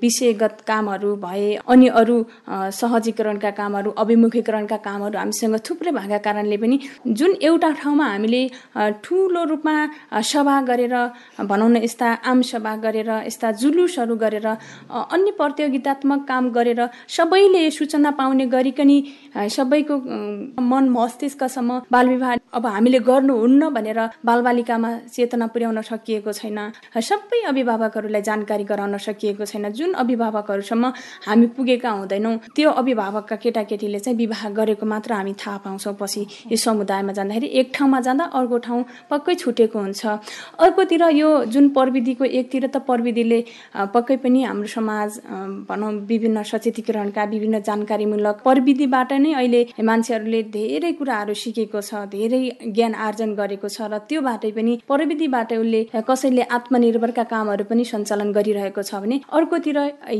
विषयगत 0.00 0.56
कामहरू 0.66 1.10
भए 1.20 1.60
अनि 1.68 1.88
अरू 1.92 2.16
सहजीकरणका 2.72 3.50
कामहरू 3.52 3.90
अभिमुखीकरणका 3.92 4.76
कामहरू 4.80 5.18
हामीसँग 5.18 5.56
थुप्रै 5.66 5.92
भएका 5.92 6.18
कारणले 6.24 6.56
पनि 6.56 6.76
जुन 7.04 7.32
एउटा 7.42 7.70
ठाउँमा 7.80 8.06
हामीले 8.06 8.42
ठुलो 9.04 9.44
रूपमा 9.44 9.74
सभा 10.24 10.56
गरेर 10.70 10.94
भनौँ 11.44 11.68
न 11.68 11.76
यस्ता 11.84 12.08
आम 12.24 12.40
सभा 12.42 12.74
गरेर 12.84 13.10
यस्ता 13.28 13.50
जुलुसहरू 13.60 14.16
गरेर 14.16 14.46
अन्य 14.48 15.30
प्रतियोगितात्मक 15.40 16.20
काम 16.28 16.50
गरेर 16.56 16.80
सबैले 17.08 17.70
सूचना 17.70 18.10
पाउने 18.16 18.46
गरिकन 18.48 18.90
सबैको 19.56 19.96
मन 20.62 20.88
मस्तिष्कसम्म 20.88 21.80
बालविवाह 21.92 22.34
अब 22.56 22.66
हामीले 22.66 22.98
गर्नुहुन्न 23.10 23.68
भनेर 23.76 24.00
बालबालिकामा 24.24 24.90
चेतना 25.14 25.46
पुर्याउन 25.52 25.80
सकिएको 25.82 26.32
छैन। 26.32 26.58
सबै 27.08 27.40
अभिभावक 27.48 27.97
अभिभावकहरूलाई 27.98 28.22
जानकारी 28.22 28.64
गराउन 28.64 28.96
सकिएको 28.98 29.44
छैन। 29.44 29.70
जुन 29.72 29.92
अभिभावकहरूसम्म 29.94 30.92
हामी 31.26 31.46
पुगेका 31.56 31.90
हुँदैनौँ 31.90 32.36
त्यो 32.54 32.70
अभिभावकका 32.72 33.36
केटाकेटीले 33.36 33.98
चाहिँ 33.98 34.16
विवाह 34.18 34.48
गरेको 34.54 34.86
मात्र 34.86 35.12
हामी 35.12 35.32
थाहा 35.34 35.58
पाउँछौँ। 35.58 35.94
पछि 35.98 36.20
यो 36.52 36.56
समुदायमा 36.56 37.12
जाँदाखेरि 37.12 37.46
एक 37.58 37.72
ठाउँमा 37.74 38.00
जाँदा 38.00 38.24
अर्को 38.38 38.58
ठाउँ 38.58 38.84
पक्कै 39.10 39.34
छुटेको 39.34 39.78
हुन्छ। 39.78 40.06
अर्कोतिर 40.06 41.02
यो 41.12 41.28
जुन 41.46 41.68
प्रविधिको 41.74 42.24
एकतिर 42.24 42.66
त 42.68 42.76
प्रविधिले 42.86 43.40
पक्कै 43.94 44.16
पनि 44.22 44.42
हाम्रो 44.44 44.68
समाज 44.68 45.10
भनौँ 45.68 45.92
विभिन्न 46.06 46.42
सचेतीकरणका 46.44 47.24
विभिन्न 47.24 47.60
जानकारीमूलक 47.66 48.36
प्रविधिबाट 48.46 49.12
नै 49.18 49.32
अहिले 49.34 49.62
मान्छेहरूले 49.82 50.42
धेरै 50.54 50.92
कुराहरू 50.98 51.34
सिकेको 51.34 51.80
छ 51.82 52.06
धेरै 52.14 52.40
ज्ञान 52.62 52.94
आर्जन 53.06 53.34
गरेको 53.34 53.68
छ 53.68 53.90
र 53.90 53.98
त्योबाटै 54.08 54.50
पनि 54.54 54.78
प्रविधिबाट 54.86 55.52
उसले 55.54 55.80
कसैले 56.08 56.42
आत्मनिर्भरका 56.56 57.24
कामहरू 57.32 57.64
पनि 57.70 57.84
सञ्चालन 57.90 58.32
गरिरहेको 58.32 58.82
छ 58.82 58.94
भने 59.02 59.20
अर्कोतिर 59.32 59.78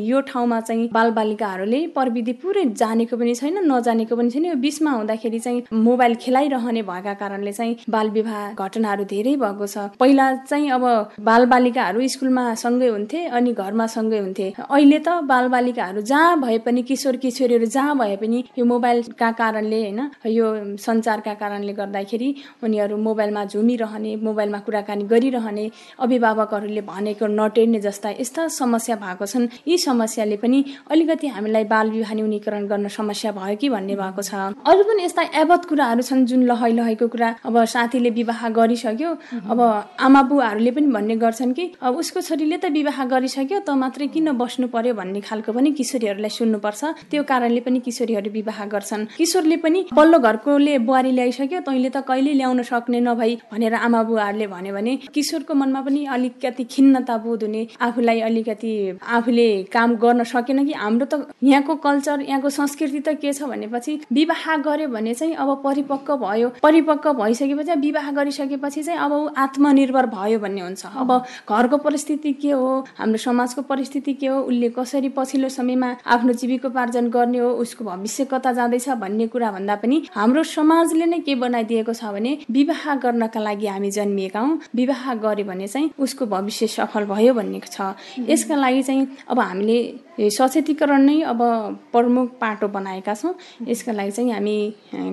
यो 0.09 0.21
ठाउँमा 0.29 0.61
चाहिँ 0.61 0.89
बालबालिकाहरूले 0.93 1.81
प्रविधि 1.97 2.33
पुरै 2.43 2.65
जानेको 2.81 3.17
पनि 3.17 3.35
छैन 3.35 3.59
नजानेको 3.73 4.17
पनि 4.17 4.31
छैन। 4.31 4.45
यो 4.45 4.55
बिचमा 4.65 4.91
हुँदाखेरि 4.93 5.39
चाहिँ 5.39 5.63
मोबाइल 5.89 6.15
खेलाइरहने 6.23 6.83
भएका 6.83 7.15
कारणले 7.23 7.53
चाहिँ 7.53 7.77
बाल 7.91 8.11
विवाह 8.11 8.65
घटनाहरू 8.65 9.05
धेरै 9.13 9.35
भएको 9.37 9.67
छ। 9.67 9.89
पहिला 10.01 10.27
चाहिँ 10.45 10.71
अब 10.71 10.85
बालबालिकाहरू 11.29 12.07
स्कुलमा 12.09 12.45
सँगै 12.63 12.89
हुन्थे 12.89 13.25
अनि 13.37 13.53
घरमा 13.55 13.87
सँगै 13.97 14.19
हुन्थे। 14.19 14.49
अहिले 14.61 14.99
त 14.99 15.09
बालबालिकाहरू 15.29 16.01
जहाँ 16.11 16.41
भए 16.41 16.59
पनि 16.67 16.83
किशोर 16.89 17.17
किशोरीहरू 17.23 17.67
जहाँ 17.69 17.97
भए 17.99 18.17
पनि 18.17 18.45
यो 18.59 18.65
मोबाइलका 18.65 19.31
कारणले 19.41 19.81
होइन 19.83 20.01
यो 20.29 20.47
सञ्चारका 20.79 21.35
कारणले 21.41 21.73
गर्दाखेरि 21.73 22.29
उनीहरू 22.65 22.97
मोबाइलमा 23.09 23.45
झुमिरहने 23.45 24.15
मोबाइलमा 24.23 24.59
कुराकानी 24.67 25.05
गरिरहने 25.13 25.65
अभिभावकहरूले 25.99 26.83
भनेको 26.89 27.27
नट 27.29 27.58
टेर्ने 27.59 27.81
जस्ता 27.81 28.11
यस्ता 28.21 28.47
समस्या 28.57 28.97
भएको 29.03 29.27
छन् 29.27 29.47
यी 29.69 29.79
समस्याले 29.79 30.37
पनि 30.39 30.65
अलिकति 30.91 31.27
हामीलाई 31.37 31.65
बाल 31.75 31.91
विवाह 31.91 32.15
न्यूनीकरण 32.15 32.67
गर्न 32.69 32.89
समस्या 32.97 33.33
भयो 33.33 33.57
कि 33.61 33.69
भन्ने 33.69 33.97
भएको 33.97 34.23
छ। 34.23 34.35
अरू 34.71 34.83
पनि 34.89 35.05
यस्ता 35.05 35.23
एबत 35.43 35.65
कुराहरू 35.69 36.03
छन् 36.03 36.25
जुन 36.27 36.43
लहै 36.51 36.73
लहैको 36.73 37.09
कुरा 37.09 37.29
अब 37.45 37.65
साथीले 37.75 38.11
विवाह 38.19 38.49
गरिसक्यो 38.59 39.11
अब 39.51 39.61
आमा 40.07 40.23
बुवाहरूले 40.31 40.71
पनि 40.71 40.87
भन्ने 40.95 41.17
गर्छन् 41.19 41.53
कि 41.53 41.65
अब 41.83 41.97
उसको 41.99 42.21
छोरीले 42.29 42.57
त 42.59 42.71
विवाह 42.73 43.05
गरिसक्यो 43.13 43.59
त 43.61 43.71
मात्रै 43.83 44.07
किन 44.15 44.33
बस्नु 44.39 44.67
पर्यो 44.75 44.95
भन्ने 44.95 45.21
खालको 45.29 45.53
पनि 45.53 45.73
किशोरीहरूलाई 45.79 46.31
सुन्नुपर्छ। 46.31 46.83
त्यो 47.11 47.23
कारणले 47.31 47.61
पनि 47.67 47.81
किशोरीहरू 47.87 48.31
विवाह 48.31 48.65
गर्छन्। 48.75 49.07
किशोरले 49.19 49.57
पनि 49.65 49.81
पल्लो 49.97 50.19
घरकोले 50.19 50.79
बुहारी 50.87 51.11
ल्याइसक्यो 51.19 51.61
तैँले 51.67 51.91
त 51.91 52.05
कहिले 52.09 52.33
ल्याउन 52.41 52.63
सक्ने 52.71 53.01
नभई 53.01 53.33
भनेर 53.53 53.75
आमा 53.75 54.03
बुवाहरूले 54.09 54.47
भन्यो 54.47 54.75
भने 54.75 54.97
किशोरको 55.15 55.55
मनमा 55.55 55.81
पनि 55.89 56.05
अलिकति 56.15 56.65
खिन्नता 56.73 57.17
बोध 57.25 57.45
हुने 57.49 57.67
आफूलाई 57.81 58.21
अलिकति 58.21 58.73
आफूले 59.17 59.49
काम 59.73 59.97
गर्न 60.05 60.25
सकेन 60.27 60.65
कि 60.67 60.73
हाम्रो 60.75 61.07
त 61.13 61.33
यहाँको 61.43 61.75
कल्चर 61.81 62.21
यहाँको 62.21 62.51
संस्कृति 62.53 63.01
त 63.01 63.17
के 63.21 63.33
छ 63.33 63.43
भनेपछि 63.49 63.99
विवाह 64.13 64.57
गर्यो 64.67 64.89
भने 64.89 65.15
चाहिँ 65.15 65.35
अब 65.35 65.51
परिपक्व 65.65 66.17
भयो। 66.19 66.49
परिपक्व 66.63 67.13
भइसकेपछि 67.23 67.75
विवाह 67.81 68.11
गरिसकेपछि 68.13 68.83
चाहिँ 68.83 69.01
अब 69.01 69.13
ऊ 69.13 69.29
आत्मनिर्भर 69.39 70.07
भयो 70.07 70.39
भन्ने 70.39 70.61
हुन्छ। 70.61 70.87
अब 70.87 71.13
घरको 71.49 71.77
परिस्थिति 71.79 72.33
के 72.43 72.51
हो 72.51 72.69
हाम्रो 72.99 73.19
समाजको 73.19 73.63
परिस्थिति 73.63 74.15
के 74.15 74.27
हो 74.27 74.41
उसले 74.43 74.69
कसरी 74.79 75.09
पछिल्लो 75.17 75.49
समयमा 75.49 75.95
आफ्नो 76.07 76.33
जीविकोपार्जन 76.43 77.09
गर्ने 77.11 77.39
हो 77.39 77.51
उसको 77.65 77.85
भविष्य 77.85 78.25
कता 78.33 78.53
जाँदैछ 78.53 78.89
भन्ने 79.01 79.27
कुरा 79.29 79.51
भन्दा 79.53 79.77
पनि 79.83 80.03
हाम्रो 80.15 80.43
समाजले 80.45 81.07
नै 81.07 81.19
के 81.21 81.35
बनाइदिएको 81.45 81.93
छ 81.95 82.13
भने 82.13 82.37
विवाह 82.51 82.95
गर्नका 83.03 83.41
लागि 83.41 83.67
हामी 83.67 83.91
जन्मिएका 83.91 84.41
हौँ। 84.41 84.59
विवाह 84.77 85.15
गर्यो 85.17 85.47
भने 85.47 85.67
चाहिँ 85.69 85.91
उसको 85.99 86.27
भविष्य 86.27 86.67
सफल 86.69 87.05
भयो 87.05 87.35
भन्ने 87.39 87.61
छ। 87.67 87.95
यसका 88.29 88.57
लागि 88.57 88.83
चाहिँ 88.83 89.07
अब 89.31 89.39
हामीले 89.41 90.31
सचेतीकरण 90.31 91.01
नै 91.07 91.21
अब 91.33 91.41
प्रमुख 91.93 92.29
पाटो 92.41 92.69
बनाएका 92.69 93.15
छौँ। 93.15 93.35
यसका 93.69 93.93
लागि 93.93 94.11
चाहिँ 94.11 94.33
हामी 94.33 94.57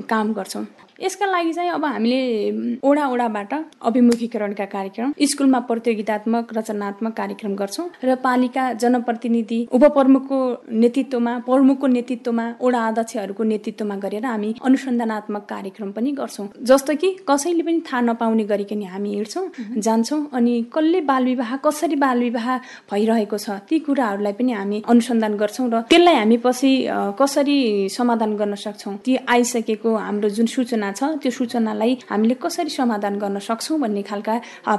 काम 0.09 0.33
गर्छौँ। 0.33 0.65
यसका 0.99 1.25
लागि 1.25 1.53
चाहिँ 1.53 1.69
अब 1.69 1.85
हामीले 1.85 2.79
ओडा 2.87 3.07
ओडाबाट 3.07 3.53
अभिमुखीकरणका 3.87 4.65
कार्यक्रम 4.65 5.13
स्कुलमा 5.29 5.59
प्रतियोगितात्मक 5.69 6.53
रचनात्मक 6.57 7.13
कार्यक्रम 7.17 7.55
गर्छौँ 7.55 7.87
र 8.03 8.15
पालिका 8.23 8.63
जनप्रतिनिधि 8.81 9.59
उपप्रमुखको 9.71 10.39
नेतृत्वमा 10.71 11.33
प्रमुखको 11.47 11.87
नेतृत्वमा 11.87 12.45
ओडा 12.61 12.85
अध्यक्षहरूको 12.87 13.43
नेतृत्वमा 13.43 13.95
गरेर 14.05 14.25
हामी 14.25 14.53
अनुसन्धानात्मक 14.63 15.45
कार्यक्रम 15.49 15.91
पनि 15.91 16.11
गर्छौँ। 16.19 16.47
जस्तो 16.63 16.95
कि 16.95 17.09
कसैले 17.29 17.63
पनि 17.63 17.81
थाहा 17.87 18.01
नपाउने 18.01 18.43
गरिकन 18.45 18.83
हामी 18.93 19.13
हिँड्छौँ 19.15 19.45
जान्छौँ 19.77 20.21
अनि 20.33 20.55
कसले 20.75 21.01
बालविवाह 21.11 21.55
कसरी 21.65 21.95
बालविवाह 22.05 22.47
भइरहेको 22.91 23.37
छ 23.37 23.59
ती 23.69 23.79
कुराहरूलाई 23.83 24.33
पनि 24.39 24.51
हामी 24.53 24.81
अनुसन्धान 24.87 25.35
गर्छौँ 25.37 25.69
र 25.69 25.81
त्यसलाई 25.91 26.15
हामी 26.15 26.37
पछि 26.47 26.71
कसरी 27.19 27.59
समाधान 27.91 28.35
गर्न 28.37 28.55
सक्छौँ 28.63 28.95
ती 29.05 29.15
आइसकेको 29.27 29.95
हाम्रो 29.97 30.29
जुन 30.29 30.45
सूचना 30.55 30.84
सूचना 30.85 30.91
छ 30.91 31.17
त्यो 31.21 31.31
सूचनालाई 31.31 31.97
हामीले 32.09 32.35
कसरी 32.35 32.69
समाधान 32.69 33.17
गर्न 33.19 33.39
सक्छौँ 33.39 33.79
भन्ने 33.79 34.01
खालका 34.01 34.35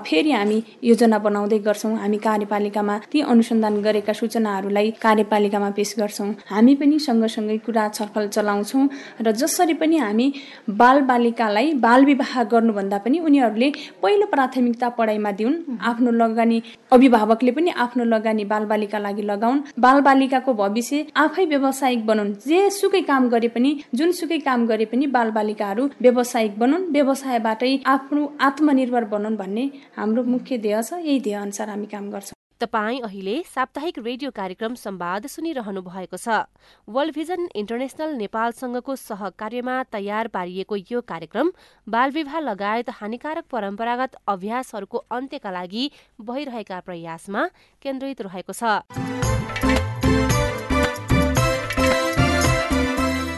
फेरि 0.07 0.31
हामी 0.33 0.63
योजना 0.83 1.19
बनाउँदै 1.19 1.59
गर्छौँ। 1.59 1.97
हामी 1.99 2.19
कार्यपालिकामा 2.19 2.99
ती 3.11 3.21
अनुसन्धान 3.23 3.81
गरेका 3.83 4.13
सूचनाहरूलाई 4.13 4.91
कार्यपालिकामा 5.03 5.71
पेश 5.71 5.95
गर्छौँ। 5.99 6.29
हामी 6.47 6.75
पनि 6.75 6.99
सँगसँगै 6.99 7.59
कुरा 7.67 7.89
छलफल 7.89 8.29
चलाउँछौँ 8.29 8.89
र 9.21 9.33
जसरी 9.33 9.75
पनि 9.75 9.97
हामी 9.99 10.33
बाल 10.71 11.01
बालिकालाई 11.03 11.73
बाल 11.75 12.05
विवाह 12.05 12.43
गर्नुभन्दा 12.45 12.99
पनि 12.99 13.19
उनीहरूले 13.19 13.69
पहिलो 14.03 14.27
प्राथमिकता 14.27 14.89
पढाइमा 14.99 15.31
दिउन्। 15.33 15.57
आफ्नो 15.83 16.11
लगानी 16.13 16.63
अभिभावकले 16.93 17.51
पनि 17.51 17.71
आफ्नो 17.77 18.05
लगानी 18.05 18.45
बालबालिका 18.45 18.99
लागि 18.99 19.23
लगाउन्। 19.23 19.63
बालबालिकाको 19.79 20.55
भविष्य 20.55 21.07
आफै 21.17 21.45
व्यावसायिक 21.47 22.07
बनाउन् 22.07 22.33
जे 22.47 22.61
सुकै 22.71 23.01
काम 23.03 23.29
गरे 23.29 23.49
पनि 23.49 23.71
जुनसुकै 23.95 24.39
काम 24.39 24.67
गरे 24.67 24.85
पनि 24.87 25.07
बालबालिकाहरू 25.17 25.89
व्यावसायिक 26.01 26.59
बनुन् 26.59 26.91
व्यवसायबाटै 26.93 27.73
आफ्नो 27.89 28.23
आत्मनिर्भर 28.47 29.05
बनुन् 29.13 29.37
भन्ने 29.37 29.65
हाम्रो 29.97 30.23
मुख्य 30.25 30.57
ध्येय 30.59 30.83
छ। 30.83 30.93
यही 31.01 31.21
ध्येय 31.21 31.37
अनुसार 31.37 31.69
हामी 31.69 31.87
काम 31.89 32.11
गर्छौँ। 32.13 32.37
तपाईँ 32.61 33.01
अहिले 33.01 33.37
साप्ताहिक 33.45 33.99
रेडियो 33.99 34.31
कार्यक्रम 34.31 34.75
संवाद 34.77 35.27
सुनिरहनु 35.27 35.81
भएको 35.83 36.17
छ। 36.17 36.45
वर्ल्ड 36.89 37.15
भिजन 37.15 37.49
इन्टरनेशनल 37.55 38.13
नेपालसँगको 38.17 38.97
सहकार्यमा 38.99 39.77
तयार 39.93 40.29
पारिएको 40.37 40.77
यो 40.93 41.01
कार्यक्रम 41.01 41.53
बालविवाह 41.87 42.39
लगायत 42.41 42.91
हानिकारक 43.01 43.45
परम्परागत 43.49 44.21
अभ्यासहरूको 44.29 44.99
अन्त्यका 45.11 45.51
लागि 45.51 45.91
भइरहेका 46.21 46.81
प्रयासमा 46.85 47.49
केन्द्रित 47.83 48.21
रहेको 48.29 48.53
छ। 48.53 49.36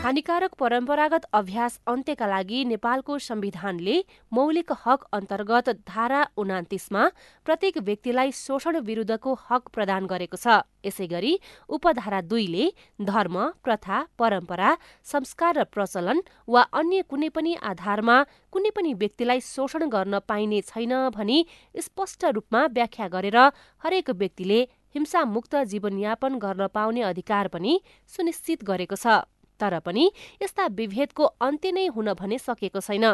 हानिकारक 0.08 0.52
परम्परागत 0.58 1.24
अभ्यास 1.34 1.74
अन्त्यका 1.86 2.26
लागि 2.26 2.64
नेपालको 2.64 3.18
संविधानले 3.20 3.96
मौलिक 4.32 4.72
हक 4.84 5.04
अन्तर्गत 5.12 5.68
धारा 5.84 6.22
उनातिसमा 6.36 7.02
प्रत्येक 7.46 7.76
व्यक्तिलाई 7.88 8.32
शोषण 8.32 8.78
विरूद्धको 8.86 9.34
हक 9.42 9.68
प्रदान 9.74 10.06
गरेको 10.06 10.40
छ। 10.40 10.56
यसै 10.84 11.06
गरी 11.12 11.34
उपधारा 11.68 12.20
दुईले 12.24 12.70
धर्म 13.04 13.36
प्रथा 13.60 14.00
परम्परा 14.16 14.72
संस्कार 15.06 15.60
र 15.60 15.68
प्रचलन 15.68 16.24
वा 16.48 16.64
अन्य 16.80 17.04
कुनै 17.04 17.28
पनि 17.36 17.54
आधारमा 17.68 18.18
कुनै 18.52 18.72
पनि 18.72 18.96
व्यक्तिलाई 18.96 19.40
शोषण 19.44 19.88
गर्न 19.92 20.24
पाइने 20.24 20.64
छैन 20.66 21.00
भनी 21.12 21.38
स्पष्ट 21.84 22.32
रूपमा 22.34 22.66
व्याख्या 22.72 23.12
गरेर 23.12 23.42
हरेक 23.84 24.16
व्यक्तिले 24.18 24.66
हिंसामुक्त 24.94 25.64
जीवनयापन 25.70 26.44
गर्न 26.44 26.66
पाउने 26.72 27.10
अधिकार 27.10 27.48
पनि 27.52 27.82
सुनिश्चित 28.12 28.64
गरेको 28.64 28.96
छ। 28.96 29.24
तर 29.60 29.78
पनि 29.80 30.04
यस्ता 30.42 30.66
विभेदको 30.72 31.24
अन्त्य 31.40 31.72
नै 31.72 31.86
हुन 31.96 32.12
भने 32.14 32.38
सकेको 32.38 32.80
छैन। 32.80 33.04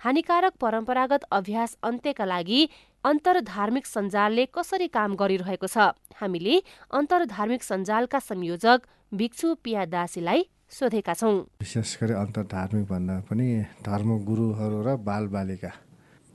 हानिकारक 0.00 0.52
परम्परागत 0.60 1.22
अभ्यास 1.32 1.76
अन्त्यका 1.82 2.24
लागि 2.24 2.60
अन्तर्धार्मिक 3.04 3.86
सञ्जालले 3.86 4.44
कसरी 4.54 4.88
काम 4.88 5.14
गरिरहेको 5.16 5.66
छ? 5.66 5.92
हामीले 6.20 6.54
अन्तर्धार्मिक 6.92 7.62
सञ्जालका 7.62 8.18
संयोजक 8.20 8.78
भिक्षु 9.14 9.54
पिया 9.64 9.84
दासीलाई 9.88 10.40
सोधेका 10.70 11.14
छौँ। 11.14 11.36
विशेष 11.60 11.96
गरी 11.98 12.14
अन्तर्धार्मिक 12.14 12.84
भन्दा 12.86 13.14
पनि 13.26 13.48
धर्म 13.82 14.10
गुरुहरू 14.22 14.78
र 14.86 14.88
बालबालिका। 15.02 15.70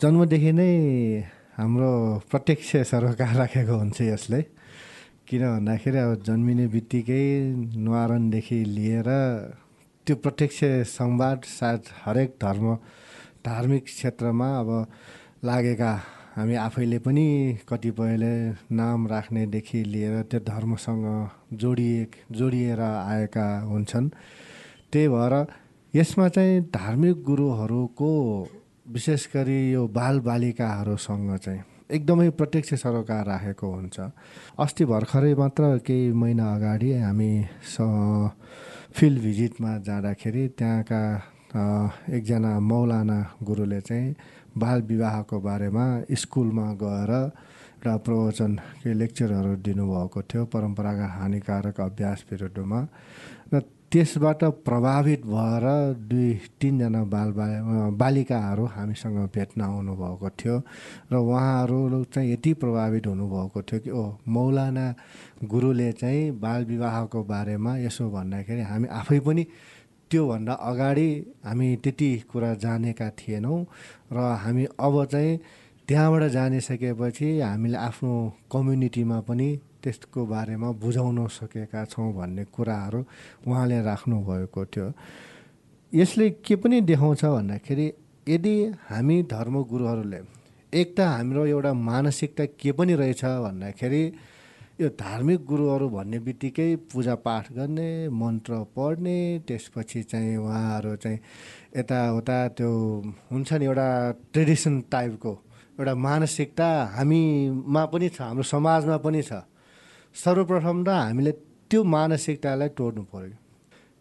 जन्मदेखि 0.02 0.52
नै 0.52 0.72
हाम्रो 1.56 1.92
प्रत्यक्ष 2.28 2.72
सरोकार 2.92 3.32
राखेको 3.36 3.74
हुन्छ 3.80 4.02
यसले। 4.02 4.40
किन 5.28 5.42
भन्दाखेरि 5.42 5.98
अब 5.98 6.14
जन्मिने 6.22 6.66
बित्तिकै 6.68 7.26
न्वारणदेखि 7.78 8.60
लिएर 8.66 9.10
त्यो 10.08 10.16
प्रत्यक्ष 10.16 10.60
संवाद 10.90 11.42
सायद 11.50 11.82
हरेक 12.06 12.36
धर्म 12.42 12.76
धार्मिक 13.46 13.84
क्षेत्रमा 13.84 14.50
अब 14.60 14.70
लागेका 15.44 15.92
हामी 16.36 16.56
आफैले 16.56 17.00
पनि 17.00 17.28
कतिपयले 17.70 18.34
नाम 18.76 19.08
राख्नेदेखि 19.08 19.84
लिएर 19.84 20.22
त्यो 20.30 20.40
धर्मसँग 20.46 21.06
जोडिए 21.54 22.08
जोडिएर 22.32 22.82
आएका 22.82 23.48
हुन्छन्। 23.62 24.10
त्यही 24.92 25.08
भएर 25.08 25.34
यसमा 25.94 26.28
चाहिँ 26.30 26.62
धार्मिक 26.70 27.24
गुरुहरूको 27.24 28.12
विशेष 28.94 29.28
गरी 29.36 29.60
यो 29.72 29.88
बालबालिकाहरूसँग 29.88 31.38
चाहिँ 31.38 31.64
एकदमै 31.90 32.30
प्रत्यक्ष 32.30 32.74
सरोकार 32.82 33.26
राखेको 33.26 33.68
हुन्छ। 33.70 34.00
अस्ति 34.60 34.86
भर्खरै 34.86 35.34
मात्र 35.36 35.64
केही 35.86 36.12
महिना 36.14 36.46
अगाडि 36.56 36.92
हामी 36.98 37.32
स 37.64 37.78
फिल्ड 38.96 39.22
भिजिटमा 39.22 39.78
जाँदाखेरि 39.86 40.48
त्यहाँका 40.58 41.02
एकजना 42.10 42.60
मौलाना 42.60 43.20
गुरुले 43.44 43.82
चाहिँ 43.82 44.16
बाल 44.58 44.82
विवाहको 44.82 45.40
बारेमा 45.40 45.86
स्कुलमा 46.12 46.68
गएर 46.82 47.12
एउटा 47.14 47.96
प्रवचन 48.02 48.52
केही 48.82 48.96
लेक्चरहरू 48.96 49.56
दिनुभएको 49.62 50.22
थियो। 50.26 50.46
परम्परागत 50.50 51.10
हानिकारक 51.16 51.82
अभ्यास 51.82 52.26
विरुद्धमा 52.32 52.80
र 53.54 53.62
त्यसबाट 53.96 54.44
प्रभावित 54.66 55.22
भएर 55.26 55.66
दुई 56.04 56.34
तिनजना 56.60 57.04
बाल 57.06 57.30
बालिकाहरू 57.96 58.66
हामीसँग 58.68 59.18
भेट्न 59.32 59.62
आउनुभएको 59.64 60.30
थियो 60.36 60.56
र 61.12 61.16
उहाँहरू 61.16 62.04
चाहिँ 62.06 62.32
यति 62.32 62.54
प्रभावित 62.56 63.08
हुनुभएको 63.08 63.62
थियो 63.62 63.80
कि 63.80 63.90
ओ 63.92 64.04
मौलाना 64.28 64.86
गुरुले 65.46 65.92
चाहिँ 65.94 66.32
बाल 66.40 66.66
विवाहको 66.66 67.24
बारेमा 67.24 67.78
यसो 67.78 68.10
भन्दाखेरि 68.12 68.62
हामी 68.62 68.88
आफै 68.92 69.20
पनि 69.22 69.46
त्योभन्दा 70.12 70.54
अगाडि 70.66 71.10
हामी 71.46 71.76
त्यति 71.78 72.12
कुरा 72.32 72.54
जानेका 72.60 73.10
थिएनौँ 73.16 73.62
र 74.12 74.28
हामी 74.44 74.66
अब 74.78 75.04
चाहिँ 75.06 75.40
त्यहाँबाट 75.88 76.24
जानिसकेपछि 76.32 77.40
हामीले 77.40 77.78
आफ्नो 77.80 78.12
कम्युनिटीमा 78.52 79.20
पनि 79.22 79.50
त्यसको 79.86 80.26
बारेमा 80.26 80.72
बुझाउन 80.82 81.28
सकेका 81.32 81.86
छौँ 81.86 82.12
भन्ने 82.14 82.44
कुराहरू 82.50 83.00
उहाँले 83.48 83.82
राख्नुभएको 83.84 84.66
थियो। 84.66 84.88
यसले 85.94 86.30
के 86.42 86.56
पनि 86.58 86.82
देखाउँछ 86.82 87.26
भन्दाखेरि 87.26 87.88
यदि 88.28 88.56
हामी 88.90 89.22
धर्मगुरुहरूले 89.30 90.22
एक 90.74 90.96
त 90.98 91.00
हाम्रो 91.00 91.46
एउटा 91.46 91.74
मानसिकता 91.74 92.46
के 92.60 92.72
पनि 92.74 92.94
रहेछ 92.96 93.24
भन्दाखेरि 93.26 94.04
यो 94.82 94.88
धार्मिक 95.00 95.46
गुरुहरू 95.46 95.88
भन्ने 95.90 96.20
बित्तिकै 96.20 96.76
पूजापाठ 96.92 97.52
गर्ने 97.54 97.90
मन्त्र 98.12 98.54
पढ्ने 98.76 99.18
त्यसपछि 99.48 100.02
चाहिँ 100.04 100.36
उहाँहरू 100.38 100.96
चाहिँ 101.04 101.20
यताउता 101.78 102.38
त्यो 102.58 102.72
हुन्छ 103.32 103.54
नि 103.54 103.66
एउटा 103.66 103.88
ट्रेडिसन 104.34 104.82
टाइपको 104.92 105.32
एउटा 105.80 105.96
मानसिकता 105.96 106.68
हामीमा 106.96 107.86
पनि 107.94 108.10
छ 108.10 108.22
हाम्रो 108.22 108.44
समाजमा 108.44 108.98
पनि 109.06 109.22
छ। 109.22 109.48
सर्वप्रथम 110.16 110.84
त 110.84 110.90
हामीले 110.98 111.32
त्यो 111.72 111.84
मानसिकतालाई 111.90 112.70
तोड्नु 112.78 113.04
पऱ्यो 113.12 113.38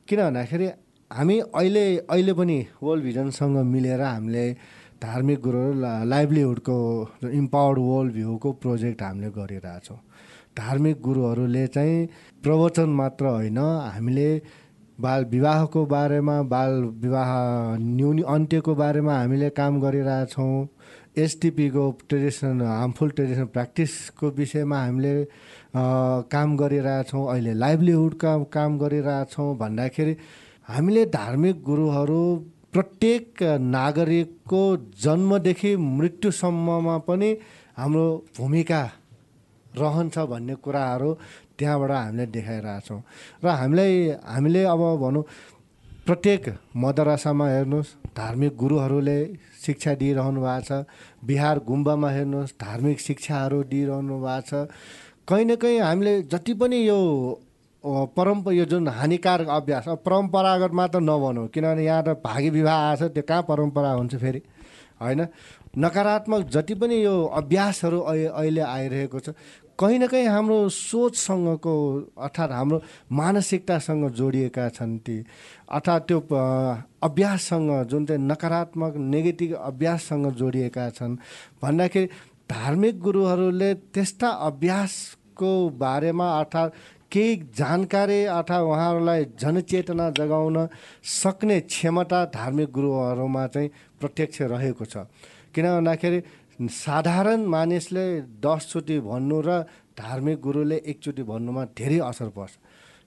किन 0.08 0.20
भन्दाखेरि 0.20 0.66
हामी 1.10 1.36
अहिले 1.52 1.84
अहिले 2.08 2.32
पनि 2.34 2.58
वर्ल्ड 2.82 3.04
भिजनसँग 3.04 3.56
मिलेर 3.66 4.02
हामीले 4.04 4.46
धार्मिक 5.02 5.40
गुरुहरू 5.40 5.72
लाइभलीहुडको 6.06 6.76
इम्पावर्ड 7.32 7.78
वर्ल्ड 7.80 8.12
भ्यूको 8.14 8.52
प्रोजेक्ट 8.62 9.02
हामीले 9.02 9.30
गरिरहेछौँ 9.32 9.98
धार्मिक 10.56 11.00
गुरुहरूले 11.02 11.66
चाहिँ 11.68 12.06
प्रवचन 12.44 12.88
मात्र 13.00 13.26
होइन 13.28 13.58
हामीले 13.58 14.28
बाल 14.98 15.24
विवाहको 15.26 15.84
बारेमा 15.86 16.40
बाल 16.48 16.72
विवाह 17.02 17.30
न्यून 17.78 18.22
अन्त्यको 18.34 18.74
बारेमा 18.76 19.14
हामीले 19.14 19.48
काम 19.52 19.80
गरिरहेछौँ 19.80 20.52
एसटिपीको 21.18 21.90
ट्रेडिसन 22.08 22.60
हार्मफुल 22.62 23.10
ट्रेडिसनल 23.10 23.46
प्र्याक्टिसको 23.54 24.30
विषयमा 24.36 24.78
हामीले 24.78 25.14
काम 25.74 26.56
गरिरहेछौँ 26.56 27.26
अहिले 27.32 27.52
लाइभलीहुडका 27.54 28.32
काम 28.52 28.78
गरिरहेछौँ 28.78 29.56
भन्दाखेरि 29.58 30.16
हामीले 30.68 31.04
धार्मिक 31.10 31.62
गुरुहरू 31.62 32.22
प्रत्येक 32.72 33.42
नागरिकको 33.60 34.62
जन्मदेखि 35.02 35.76
मृत्युसम्ममा 35.76 36.96
पनि 37.08 37.30
हाम्रो 37.78 38.06
भूमिका 38.38 38.82
रहन्छ 39.78 40.18
भन्ने 40.30 40.54
कुराहरू 40.64 41.10
त्यहाँबाट 41.58 41.90
हामीले 41.90 42.26
देखाइरहेछौँ। 42.26 43.00
र 43.44 43.46
हामीलाई 43.60 43.94
हामीले 44.26 44.62
अब 44.64 44.82
भनौँ 45.02 45.22
प्रत्येक 46.06 46.42
मदरसामा 46.76 47.46
हेर्नुहोस् 47.48 47.94
धार्मिक 48.16 48.56
गुरुहरूले 48.56 49.18
शिक्षा 49.64 49.94
दिइरहनु 49.94 50.40
भएको 50.40 50.62
छ। 50.62 50.86
बिहार 51.26 51.58
गुम्बामा 51.66 52.10
हेर्नुहोस् 52.10 52.52
धार्मिक 52.60 53.00
शिक्षाहरू 53.00 53.62
दिइरहनु 53.72 54.14
भएको 54.20 54.40
छ। 54.46 54.68
कहीँ 55.28 55.44
न 55.44 55.54
कहीँ 55.56 55.78
हामीले 55.80 56.22
जति 56.28 56.54
पनि 56.54 56.76
यो 56.88 56.98
परम्परा 57.84 58.52
यो 58.54 58.64
जुन 58.64 58.88
हानिकारक 58.88 59.48
अभ्यास 59.48 59.84
परम्परागत 60.04 60.72
मात्र 60.72 61.00
नभनौँ 61.00 61.46
किनभने 61.48 61.84
यहाँ 61.84 62.02
त 62.04 62.20
भागी 62.24 62.50
विवाह 62.50 62.76
आएछ 62.88 63.02
त्यो 63.02 63.22
कहाँ 63.28 63.42
परम्परा 63.48 63.90
हुन्छ 63.90 64.16
फेरि? 64.16 64.42
होइन? 65.00 65.26
नकारात्मक 65.78 66.48
जति 66.52 66.74
पनि 66.76 67.04
यो 67.04 67.14
अभ्यासहरू 67.40 68.00
अहिले 68.00 68.60
आइरहेको 68.60 69.20
छ 69.20 69.32
कहीँ 69.80 69.98
न 69.98 70.06
कहीँ 70.06 70.26
हाम्रो 70.28 70.68
सोचसँगको 70.68 71.74
अर्थात् 72.20 72.52
हाम्रो 72.52 72.80
मानसिकतासँग 73.12 74.08
जोडिएका 74.14 74.68
छन् 74.68 74.98
ती। 75.02 75.18
अर्थात् 75.66 76.06
त्यो 76.08 76.20
अभ्याससँग 77.02 77.70
जुन 77.90 78.06
चाहिँ 78.06 78.22
नकारात्मक 78.22 78.96
नेगेटिभ 78.96 79.54
अभ्याससँग 79.56 80.30
जोडिएका 80.38 80.88
छन्। 80.90 81.16
भन्दाखेरि 81.62 82.08
धार्मिक 82.50 83.00
गुरुहरूले 83.00 83.72
त्यस्ता 83.94 84.28
अभ्यासको 84.48 85.52
बारेमा 85.78 86.28
अर्थात् 86.38 86.72
केही 87.12 87.36
जानकारी 87.56 88.24
अथवा 88.24 88.58
उहाँहरूलाई 88.60 89.24
जनचेतना 89.40 90.08
जगाउन 90.18 90.56
सक्ने 91.02 91.60
क्षमता 91.60 92.24
धार्मिक 92.34 92.70
गुरुहरूमा 92.72 93.46
चाहिँ 93.46 93.68
प्रत्यक्ष 94.00 94.40
रहेको 94.42 94.84
छ। 94.84 95.06
किन 95.54 95.64
भन्दाखेरि 95.64 96.22
साधारण 96.60 97.44
मानिसले 97.46 98.04
दसचोटि 98.44 98.98
भन्नु 99.00 99.40
र 99.46 99.60
धार्मिक 99.98 100.40
गुरुले 100.40 100.76
एकचोटि 100.86 101.22
भन्नुमा 101.22 101.64
धेरै 101.78 101.98
असर 102.10 102.28
पर्छ। 102.36 102.52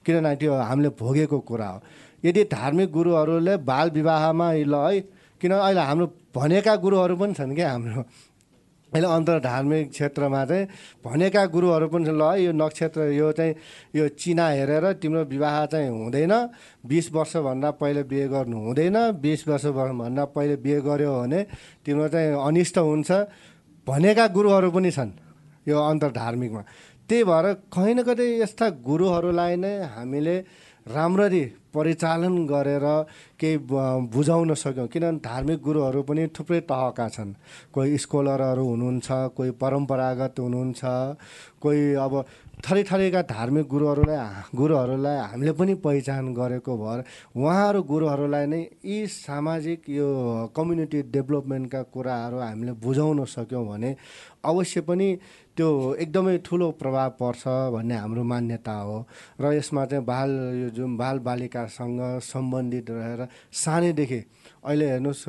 किनभने 0.06 0.36
त्यो 0.36 0.52
हामीले 0.52 0.88
भोगेको 0.98 1.38
कुरा 1.38 1.68
हो। 1.68 1.80
यदि 2.24 2.44
धार्मिक 2.48 2.90
गुरुहरूले 2.90 3.56
बाल 3.62 3.90
विवाहमा 3.90 4.52
ल 4.52 4.74
है 4.74 5.00
किन 5.40 5.52
अहिले 5.52 5.80
हाम्रो 5.80 6.06
भनेका 6.34 6.74
गुरुहरू 6.76 7.16
पनि 7.16 7.34
छन् 7.34 7.54
क्या 7.54 7.70
हाम्रो? 7.72 8.02
अहिले 8.94 9.08
अन्तर 9.08 9.38
धार्मिक 9.40 9.90
क्षेत्रमा 9.90 10.44
चाहिँ 10.44 10.66
भनेका 11.04 11.44
गुरुहरू 11.46 11.88
पनि 11.88 12.08
ल 12.08 12.22
यो 12.40 12.52
नक्षत्र 12.52 13.12
यो 13.12 13.32
चाहिँ 13.32 13.54
यो 13.96 14.08
चिना 14.16 14.48
हेरेर 14.48 14.92
तिम्रो 14.96 15.24
विवाह 15.24 15.66
चाहिँ 15.66 15.88
हुँदैन। 15.88 16.32
बिस 16.88 17.12
वर्षभन्दा 17.12 17.70
पहिले 17.80 18.02
बिहे 18.02 18.28
गर्नु 18.28 18.56
हुँदैन। 18.56 18.96
बिस 19.20 19.48
वर्षभन्दा 19.48 20.24
पहिले 20.24 20.56
बिहे 20.56 20.80
गर्यो 20.80 21.12
भने 21.20 21.40
तिम्रो 21.84 22.08
चाहिँ 22.08 22.32
अनिष्ट 22.40 22.78
हुन्छ 22.78 23.10
भनेका 23.86 24.26
गुरुहरू 24.28 24.70
पनि 24.70 24.90
छन् 24.90 25.12
यो 25.68 25.76
अन्तर 25.76 26.10
धार्मिकमा 26.12 26.62
त्यही 27.08 27.24
भएर 27.24 27.46
कहीँ 27.72 27.94
न 27.94 28.02
कतै 28.02 28.24
यस्ता 28.40 28.68
गुरुहरूलाई 28.84 29.56
नै 29.56 29.72
हामीले 29.96 30.36
राम्ररी 30.88 31.44
परिचालन 31.74 32.34
गरेर 32.46 32.86
केही 33.40 33.56
बुझाउन 34.08 34.54
सक्यौँ। 34.54 34.86
किनभने 34.88 35.18
धार्मिक 35.20 35.58
गुरुहरू 35.62 36.02
पनि 36.02 36.26
थुप्रै 36.32 36.60
तहका 36.64 37.08
छन्। 37.08 37.32
कोही 37.74 37.98
स्कोलरहरू 37.98 38.64
हुनुहुन्छ 38.64 39.06
कोही 39.36 39.50
परम्परागत 39.60 40.34
हुनुहुन्छ 40.40 40.80
कोही 41.62 41.82
अब 41.94 42.24
थरी 42.58 42.82
थरीका 42.82 43.22
धार्मिक 43.22 43.66
गुरुहरूलाई 43.68 44.56
गुरुहरूलाई 44.56 45.16
हामीले 45.20 45.52
पनि 45.52 45.74
पहिचान 45.78 46.32
गरेको 46.34 46.72
भएर 46.76 47.04
उहाँहरू 47.36 47.82
गुरुहरूलाई 47.82 48.46
नै 48.46 48.60
यी 48.84 49.06
सामाजिक 49.06 49.80
यो 49.88 50.08
कम्युनिटी 50.56 51.02
डेभलपमेन्टका 51.14 51.82
कुराहरू 51.94 52.38
हामीले 52.38 52.72
बुझाउन 52.82 53.24
सक्यौँ 53.26 53.64
भने 53.68 53.94
अवश्य 54.44 54.80
पनि 54.80 55.08
त्यो 55.58 55.98
एकदमै 55.98 56.36
ठुलो 56.46 56.70
प्रभाव 56.78 57.10
पर्छ 57.18 57.42
भन्ने 57.74 57.96
हाम्रो 57.98 58.22
मान्यता 58.22 58.74
हो। 58.78 58.98
र 59.42 59.44
यसमा 59.58 59.84
चाहिँ 59.90 60.04
बाल 60.06 60.30
यो 60.62 60.68
जुन 60.70 60.96
बाल 60.96 61.18
बालिकासँग 61.18 62.22
सम्बन्धित 62.22 62.90
रहेर 62.90 63.20
सानैदेखि 63.52 64.20
अहिले 64.62 64.86
हेर्नुहोस् 64.90 65.26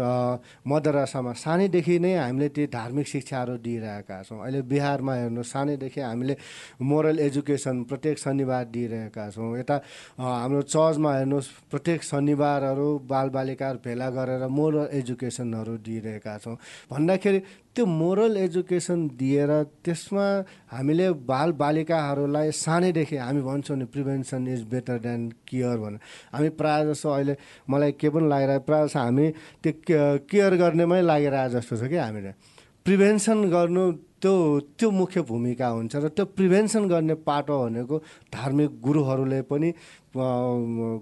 मदरसामा 0.69 1.33
सानैदेखि 1.33 1.95
नै 1.99 2.13
हामीले 2.15 2.49
ती 2.53 2.65
धार्मिक 2.69 3.07
शिक्षाहरू 3.07 3.57
दिइरहेका 3.57 4.17
छौँ। 4.29 4.37
अहिले 4.45 4.61
बिहारमा 4.69 5.13
हेर्नुहोस् 5.15 5.49
सानैदेखि 5.49 6.01
हामीले 6.01 6.35
मोरल 6.81 7.19
एजुकेसन 7.19 7.83
प्रत्येक 7.89 8.17
शनिबार 8.19 8.65
दिइरहेका 8.69 9.29
छौँ। 9.33 9.57
यता 9.59 9.75
हाम्रो 10.19 10.61
चर्चमा 10.69 11.11
हेर्नुहोस् 11.17 11.49
प्रत्येक 11.71 12.03
शनिबारहरू 12.03 12.89
बालबालिकाहरू 13.09 13.79
भेला 13.81 14.09
गरेर 14.13 14.43
मोरल 14.49 14.87
एजुकेसनहरू 14.93 15.73
दिइरहेका 15.81 16.37
छौँ। 16.37 16.55
भन्दाखेरि 16.91 17.39
त्यो 17.79 17.85
मोरल 17.87 18.35
एजुकेसन 18.37 19.07
दिएर 19.15 19.51
त्यसमा 19.87 20.23
हामीले 20.67 21.05
बाल 21.23 21.51
बालिकाहरूलाई 21.55 22.51
सानैदेखि 22.51 23.15
हामी 23.15 23.41
भन्छौँ 23.41 23.77
नि 23.79 23.85
prevention 23.95 24.47
is 24.51 24.63
better 24.67 24.97
than 24.99 25.21
care 25.47 25.77
भनेर। 25.79 25.99
हामी 26.35 26.49
प्रायः 26.59 26.91
जस्तो 26.91 27.09
अहिले 27.09 27.35
मलाई 27.71 27.91
के 27.95 28.09
पनि 28.11 28.27
लागिरहेको 28.27 28.65
प्रायः 28.67 28.85
जस्तो 28.85 28.99
हामी 28.99 29.27
त्यो 29.63 29.71
केयर 30.27 30.55
गर्नेमै 30.59 31.01
लागिरहेको 31.07 31.55
जस्तो 31.55 31.75
छ 31.79 31.87
कि 31.87 31.97
हामीले। 32.03 32.31
प्रिभेन्सन 32.83 33.47
गर्नु 33.47 33.83
त्यो 34.19 34.33
त्यो 34.75 34.87
मुख्य 34.91 35.21
भूमिका 35.31 35.67
हुन्छ 35.79 35.95
र 35.95 36.07
त्यो 36.11 36.25
प्रिभेन्सन 36.35 36.83
गर्ने 36.91 37.15
पाटो 37.23 37.55
भनेको 37.63 37.95
धार्मिक 38.27 38.71
गुरुहरूले 38.83 39.41
पनि 39.47 39.69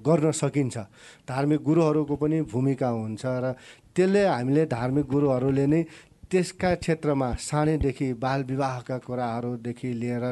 गर्न 0.06 0.32
सकिन्छ। 0.42 0.78
धार्मिक 1.26 1.60
गुरुहरूको 1.66 2.16
पनि 2.22 2.38
भूमिका 2.54 2.90
हुन्छ 3.02 3.24
र 3.26 3.58
त्यसले 3.98 4.22
हामीले 4.30 4.66
धार्मिक 4.70 5.06
गुरुहरूले 5.10 5.66
नै 5.66 5.82
त्यसका 6.32 6.74
क्षेत्रमा 6.76 7.34
सानैदेखि 7.40 8.14
बाल 8.14 8.44
विवाहका 8.44 8.98
कुराहरूदेखि 8.98 9.94
लिएर 9.94 10.24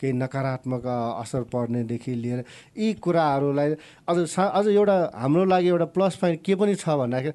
केही 0.00 0.12
नकारात्मक 0.12 0.86
असर 1.22 1.42
पर्नेदेखि 1.52 2.14
लिएर 2.14 2.44
यी 2.78 2.92
कुराहरूलाई 2.94 3.74
अझ 4.08 4.18
सा 4.28 4.44
अझ 4.58 4.66
एउटा 4.68 4.96
हाम्रो 5.14 5.44
लागि 5.44 5.68
एउटा 5.68 5.84
प्लस 5.94 6.16
पोइन्ट 6.16 6.42
के 6.44 6.54
पनि 6.54 6.74
छ 6.74 6.88
भन्दाखेरि 6.98 7.34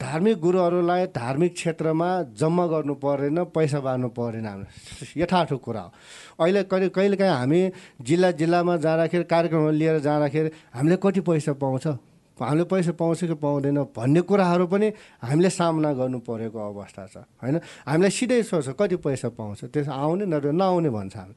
धार्मिक 0.00 0.38
गुरुहरूलाई 0.38 1.06
धार्मिक 1.16 1.52
क्षेत्रमा 1.54 2.08
जम्मा 2.36 2.66
गर्नु 2.66 2.94
परेन 2.94 3.44
पैसा 3.54 3.80
बाँड्नु 3.80 4.08
परेन 4.08 4.46
हाम्रो। 4.46 5.20
यथार्थ 5.20 5.52
कुरा 5.64 5.80
हो। 5.80 5.92
अहिले 6.44 6.62
कहिले 6.68 6.88
कहिलेकाहीँ 6.88 7.32
हामी 7.32 7.60
जिल्ला 8.02 8.30
जिल्लामा 8.40 8.76
जाँदाखेरि 8.76 9.24
कार्यक्रमहरू 9.24 9.72
लिएर 9.72 9.98
जाँदाखेरि 9.98 10.50
हामीले 10.74 10.96
कति 11.02 11.20
पैसा 11.20 11.52
पाउँछ? 11.62 11.86
हामीले 12.34 12.64
पैसा 12.64 12.92
पाउँछ 12.92 13.24
कि 13.24 13.34
पाउँदैन 13.34 13.78
भन्ने 13.96 14.20
कुराहरू 14.20 14.66
पनि 14.66 14.88
हामीले 15.22 15.50
सामना 15.50 15.92
गर्नु 15.94 16.18
परेको 16.18 16.58
अवस्था 16.58 17.06
छ 17.06 17.16
होइन? 17.42 17.60
हामीलाई 17.86 18.10
सिधै 18.10 18.42
सोच्छ 18.42 18.68
कति 18.74 18.96
पैसा 18.96 19.28
पाउँछ? 19.38 19.64
त्यस 19.70 19.88
आउने 19.88 20.26
नआउने 20.26 20.90
भन्छ 20.90 21.16
हामी। 21.16 21.34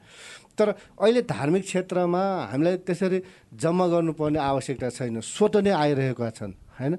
तर 0.57 0.73
अहिले 0.97 1.21
धार्मिक 1.21 1.63
क्षेत्रमा 1.63 2.21
हामीलाई 2.51 2.77
त्यसरी 2.81 3.19
जम्मा 3.53 3.85
गर्नुपर्ने 3.87 4.39
आवश्यकता 4.39 4.89
छैन। 4.89 5.21
स्वत 5.21 5.55
नै 5.61 5.71
आइरहेका 5.71 6.29
छन्। 6.29 6.53
होइन 6.79 6.93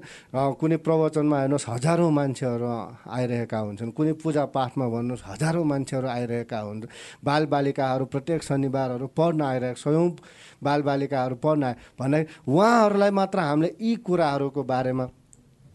कुनै 0.59 0.77
प्रवचनमा 0.85 1.37
हेर्नुहोस् 1.39 1.69
हजारौँ 1.69 2.11
मान्छेहरू 2.11 2.67
आइरहेका 3.07 3.59
हुन्छन्। 3.59 3.91
कुनै 3.91 4.13
पूजापाठमा 4.23 4.85
भन्नुहोस् 4.89 5.23
हजारौँ 5.25 5.65
मान्छेहरू 5.65 6.07
आइरहेका 6.07 6.59
हुन्छन् 6.59 6.91
बालबालिकाहरू 7.25 8.05
प्रत्येक 8.05 8.41
शनिबारहरू 8.43 9.07
पढ्न 9.17 9.41
आइरहेको 9.41 9.79
स्वयं 9.79 10.09
बालबालिकाहरू 10.63 11.35
पढ्न 11.35 11.63
आए 11.63 11.75
भन्दा 11.99 12.17
उहाँहरूलाई 12.47 13.11
मात्र 13.19 13.39
हामीले 13.39 13.69
यी 13.79 13.95
कुराहरूको 14.03 14.61
बारेमा 14.63 15.05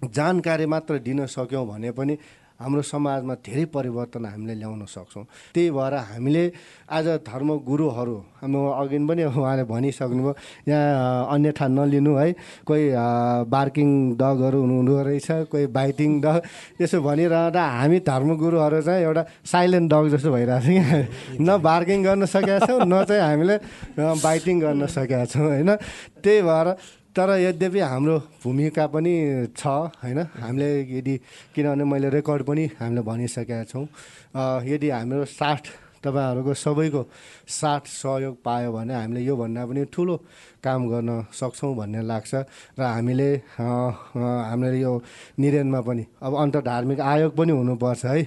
जानकारी 0.06 0.66
मात्र 0.66 0.98
दिन 1.00 1.26
सक्यौँ 1.26 1.66
भने 1.66 1.90
पनि 1.90 2.14
हाम्रो 2.60 2.82
समाजमा 2.82 3.34
धेरै 3.42 3.64
परिवर्तन 3.74 4.24
हामीले 4.24 4.54
ल्याउन 4.54 4.84
सक्छौँ। 4.86 5.24
त्यही 5.54 5.70
भएर 5.70 5.94
हामीले 5.94 6.44
आज 6.86 7.06
धर्म 7.26 7.48
गुरुहरू 7.66 8.16
हाम्रो 8.40 8.60
अघि 8.80 8.98
पनि 9.08 9.22
उहाँले 9.26 9.64
भनिसक्नुभयो 9.66 10.34
यहाँ 10.68 11.34
अन्यथा 11.34 11.66
नलिनु 11.68 12.14
है 12.14 12.32
कोही 12.62 12.84
बार्किङ 13.50 13.88
डगहरू 14.16 14.58
हुनुहुँदो 14.60 15.02
रहेछ 15.02 15.28
कोही 15.50 15.66
बाइटिङ 15.74 16.10
डग 16.22 16.40
यसो 16.80 17.00
भनिरहँदा 17.02 17.62
हामी 17.78 17.98
धर्मगुरुहरू 18.06 18.80
चाहिँ 18.86 19.02
एउटा 19.02 19.22
साइलेन्ट 19.44 19.86
डग 19.92 20.04
जस्तो 20.14 20.30
भइरहेको 20.32 20.62
छ। 20.62 20.68
यहाँ 20.70 21.02
न 21.40 21.58
बार्किङ 21.58 21.98
गर्न 22.04 22.26
सकेका 22.26 22.58
छौँ 22.66 22.80
न 22.86 23.04
चाहिँ 23.04 23.22
हामीले 23.22 23.56
बाइटिङ 23.98 24.60
गर्न 24.60 24.86
सकेका 24.86 25.24
छौँ 25.26 25.48
होइन? 25.48 25.70
त्यही 26.22 26.42
भएर 26.42 26.68
तर 27.14 27.31
यद्यपि 27.38 27.81
हाम्रो 27.81 28.42
भूमिका 28.42 28.85
पनि 28.90 29.14
छ 29.55 29.62
होइन? 30.03 30.18
हामीले 30.35 30.68
यदि 30.98 31.14
किनभने 31.55 31.85
मैले 31.87 32.09
रेकर्ड 32.11 32.42
पनि 32.42 32.64
हामीले 32.74 33.03
भनिसकेका 33.07 33.64
छौँ। 33.70 33.87
यदि 34.66 34.88
हाम्रो 34.90 35.24
साथ 35.31 35.62
तपाईँहरूको 36.03 36.53
सबैको 36.55 37.03
साथ 37.48 37.83
सहयोग 37.87 38.35
पायो 38.42 38.72
भने 38.74 38.94
हामीले 38.94 39.20
योभन्दा 39.31 39.62
पनि 39.62 39.83
ठुलो 39.94 40.16
काम 40.59 40.81
गर्न 40.90 41.11
सक्छौँ 41.31 41.74
भन्ने 41.79 42.03
लाग्छ। 42.03 42.35
र 42.79 42.83
हामीले 42.83 43.31
हामीले 43.62 44.79
यो 44.83 44.92
निरेनमा 45.38 45.81
पनि 45.87 46.03
अब 46.18 46.33
अन्तर्धार्मिक 46.35 46.98
आयोग 47.00 47.33
पनि 47.38 47.53
हुनुपर्छ 47.55 48.05
है। 48.05 48.22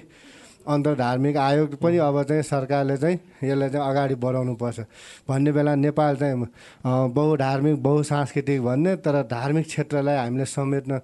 अन्तर्धार्मिक 0.68 1.36
आयोग 1.36 1.74
पनि 1.80 1.98
अब 1.98 2.22
चाहिँ 2.22 2.42
सरकारले 2.42 2.96
चाहिँ 2.96 3.18
यसलाई 3.44 3.70
चाहिँ 3.70 3.88
अगाडि 3.90 4.14
बढाउनु 4.14 4.54
पर्छ। 4.54 4.80
भन्ने 5.28 5.52
बेला 5.52 5.74
नेपाल 5.74 6.16
चाहिँ 6.16 6.46
बहुधार्मिक 6.84 7.82
बहुसांस्कृतिक 7.82 8.62
भन्ने 8.62 8.96
तर 9.00 9.22
धार्मिक 9.30 9.66
क्षेत्रलाई 9.66 10.16
हामीले 10.16 10.44
समेट्न 10.44 11.00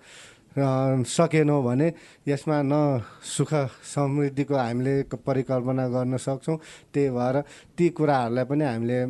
सकेनौँ 1.08 1.62
भने 1.64 1.92
यसमा 2.28 2.60
न 2.62 3.02
सुख 3.26 3.52
समृद्धिको 3.94 4.54
हामीले 4.54 5.02
परिकल्पना 5.26 5.88
गर्न 5.88 6.16
सक्छौँ। 6.16 6.56
त्यही 6.94 7.10
भएर 7.10 7.40
ती 7.78 7.88
कुराहरूलाई 7.90 8.44
पनि 8.44 8.64
हामीले 8.64 9.04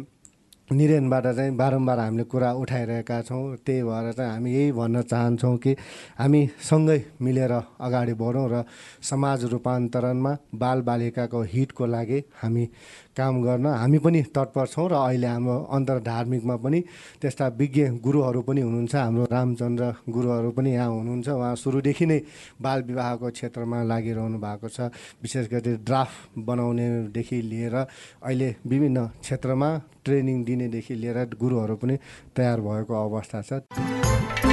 निरेनबाट 0.69 1.27
चाहिँ 1.27 1.51
बारम्बार 1.57 1.99
हामीले 1.99 2.25
कुरा 2.25 2.53
उठाइरहेका 2.57 3.21
छौँ। 3.23 3.57
त्यही 3.67 3.83
भएर 3.85 4.13
चाहिँ 4.13 4.31
हामी 4.33 4.53
यही 4.53 4.73
भन्न 4.73 5.03
चाहन्छौँ 5.03 5.57
कि 5.59 5.73
हामी 6.19 6.41
सँगै 6.61 6.99
मिलेर 7.21 7.53
अगाडि 7.53 8.15
बढौँ 8.17 8.49
र 8.49 8.65
समाज 9.03 9.45
रूपान्तरणमा 9.53 10.33
बालबालिकाको 10.55 11.43
हितको 11.53 11.87
लागि 11.87 12.23
हामी 12.43 12.65
काम 13.17 13.43
गर्न 13.43 13.67
हामी 13.67 13.99
पनि 13.99 14.21
तत्पर 14.35 14.67
छौँ 14.67 14.89
र 14.91 14.95
अहिले 14.95 15.27
हाम्रो 15.27 15.57
अन्तर्धार्मिकमा 15.71 16.57
पनि 16.57 16.81
त्यस्ता 17.23 17.47
विज्ञ 17.59 17.83
गुरुहरू 18.03 18.41
पनि 18.43 18.61
हुनुहुन्छ। 18.61 18.95
हाम्रो 18.95 19.25
रामचन्द्र 19.31 19.85
गुरुहरू 20.11 20.51
पनि 20.51 20.71
यहाँ 20.75 20.91
हुनुहुन्छ। 20.91 21.29
उहाँ 21.29 21.55
सुरुदेखि 21.55 22.07
नै 22.07 22.19
बाल 22.61 22.83
विवाहको 22.83 23.31
क्षेत्रमा 23.31 23.83
लागिरहनु 23.83 24.39
भएको 24.39 24.69
छ। 24.69 24.91
विशेष 25.23 25.45
गरी 25.49 25.73
ड्राफ्ट 25.87 26.39
बनाउनेदेखि 26.39 27.39
लिएर 27.43 27.75
अहिले 27.75 28.49
विभिन्न 28.67 29.07
क्षेत्रमा 29.23 29.71
ट्रेनिङ 30.05 30.45
दिनेदेखि 30.45 30.95
लिएर 30.95 31.19
गुरुहरू 31.41 31.77
पनि 31.77 31.97
तयार 32.37 32.61
भएको 32.61 32.95
अवस्था 32.95 33.43
छ। 33.43 34.44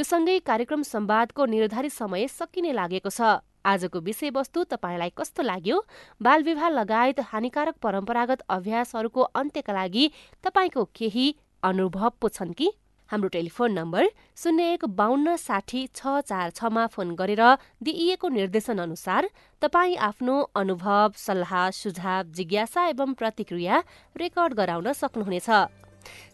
यो 0.00 0.04
सँगै 0.04 0.38
कार्यक्रम 0.40 0.82
संवादको 0.82 1.44
निर्धारित 1.46 1.92
समय 1.92 2.26
सकिने 2.32 2.72
लागेको 2.72 3.10
छ। 3.10 3.20
आजको 3.68 4.00
विषयवस्तु 4.00 4.62
तपाईँलाई 4.72 5.12
कस्तो 5.12 5.42
लाग्यो? 5.44 5.76
बालविवाह 6.20 6.68
लगायत 6.70 7.20
हानिकारक 7.28 7.76
परम्परागत 7.84 8.40
अभ्यासहरूको 8.48 9.22
अन्त्यका 9.36 9.72
लागि 9.72 10.04
तपाईँको 10.40 10.84
केही 10.96 11.26
अनुभव 11.62 12.12
पो 12.16 12.28
छन् 12.30 12.56
कि? 12.56 12.68
हाम्रो 13.10 13.28
टेलिफोन 13.28 13.72
नम्बर 13.72 14.08
शून्य 14.40 14.72
एक 14.72 14.84
बाहन्न 14.96 15.36
साठी 15.36 15.86
छ 15.92 16.24
चार 16.24 16.50
छमा 16.56 16.86
फोन 16.96 17.12
गरेर 17.20 17.44
दिइएको 17.84 18.28
निर्देशन 18.30 18.78
अनुसार 18.80 19.28
तपाईँ 19.62 20.00
आफ्नो 20.08 20.40
अनुभव 20.56 21.12
सल्लाह 21.18 21.68
सुझाव 21.76 22.32
जिज्ञासा 22.32 22.88
एवं 22.88 23.12
प्रतिक्रिया 23.20 23.84
रेकर्ड 24.16 24.54
गराउन 24.56 24.92
सक्नुहुनेछ। 24.94 25.50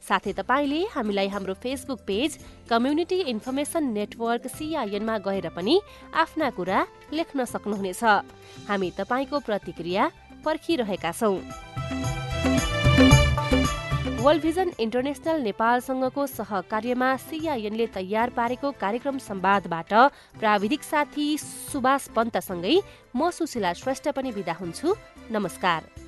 साथै 0.08 0.32
तपाईँले 0.32 0.80
हामीलाई 0.94 1.28
हाम्रो 1.28 1.54
Facebook 1.54 2.00
page 2.06 2.38
community 2.70 3.18
information 3.32 3.84
network 3.92 4.46
सिआइएनमा 4.48 5.18
गएर 5.26 5.48
पनि 5.56 5.80
आफ्ना 6.14 6.50
कुरा 6.58 6.86
लेख्न 7.12 7.44
सक्नुहुनेछ। 7.44 8.02
हामी 8.68 8.90
तपाईँको 8.98 9.38
प्रतिक्रिया 9.40 10.10
पर्खिरहेका 10.44 11.12
छौँ। 11.12 11.40
वर्ल्ड 14.26 14.42
भिजन 14.42 14.70
इन्टरनेसनल 14.80 15.42
नेपालसँगको 15.42 16.26
सहकार्यमा 16.26 17.10
सिआइएनले 17.16 17.86
तयार 17.94 18.30
पारेको 18.34 18.70
कार्यक्रम 18.80 19.18
संवादबाट 19.22 19.92
प्राविधिक 20.40 20.82
साथी 20.82 21.26
सुभाष 21.38 22.08
पन्तसँगै 22.16 22.74
म 23.14 23.30
सुशीला 23.30 23.72
श्रेष्ठ 23.72 24.08
पनि 24.18 24.30
विदा 24.30 24.54
हुन्छु। 24.58 24.94
नमस्कार। 25.30 26.05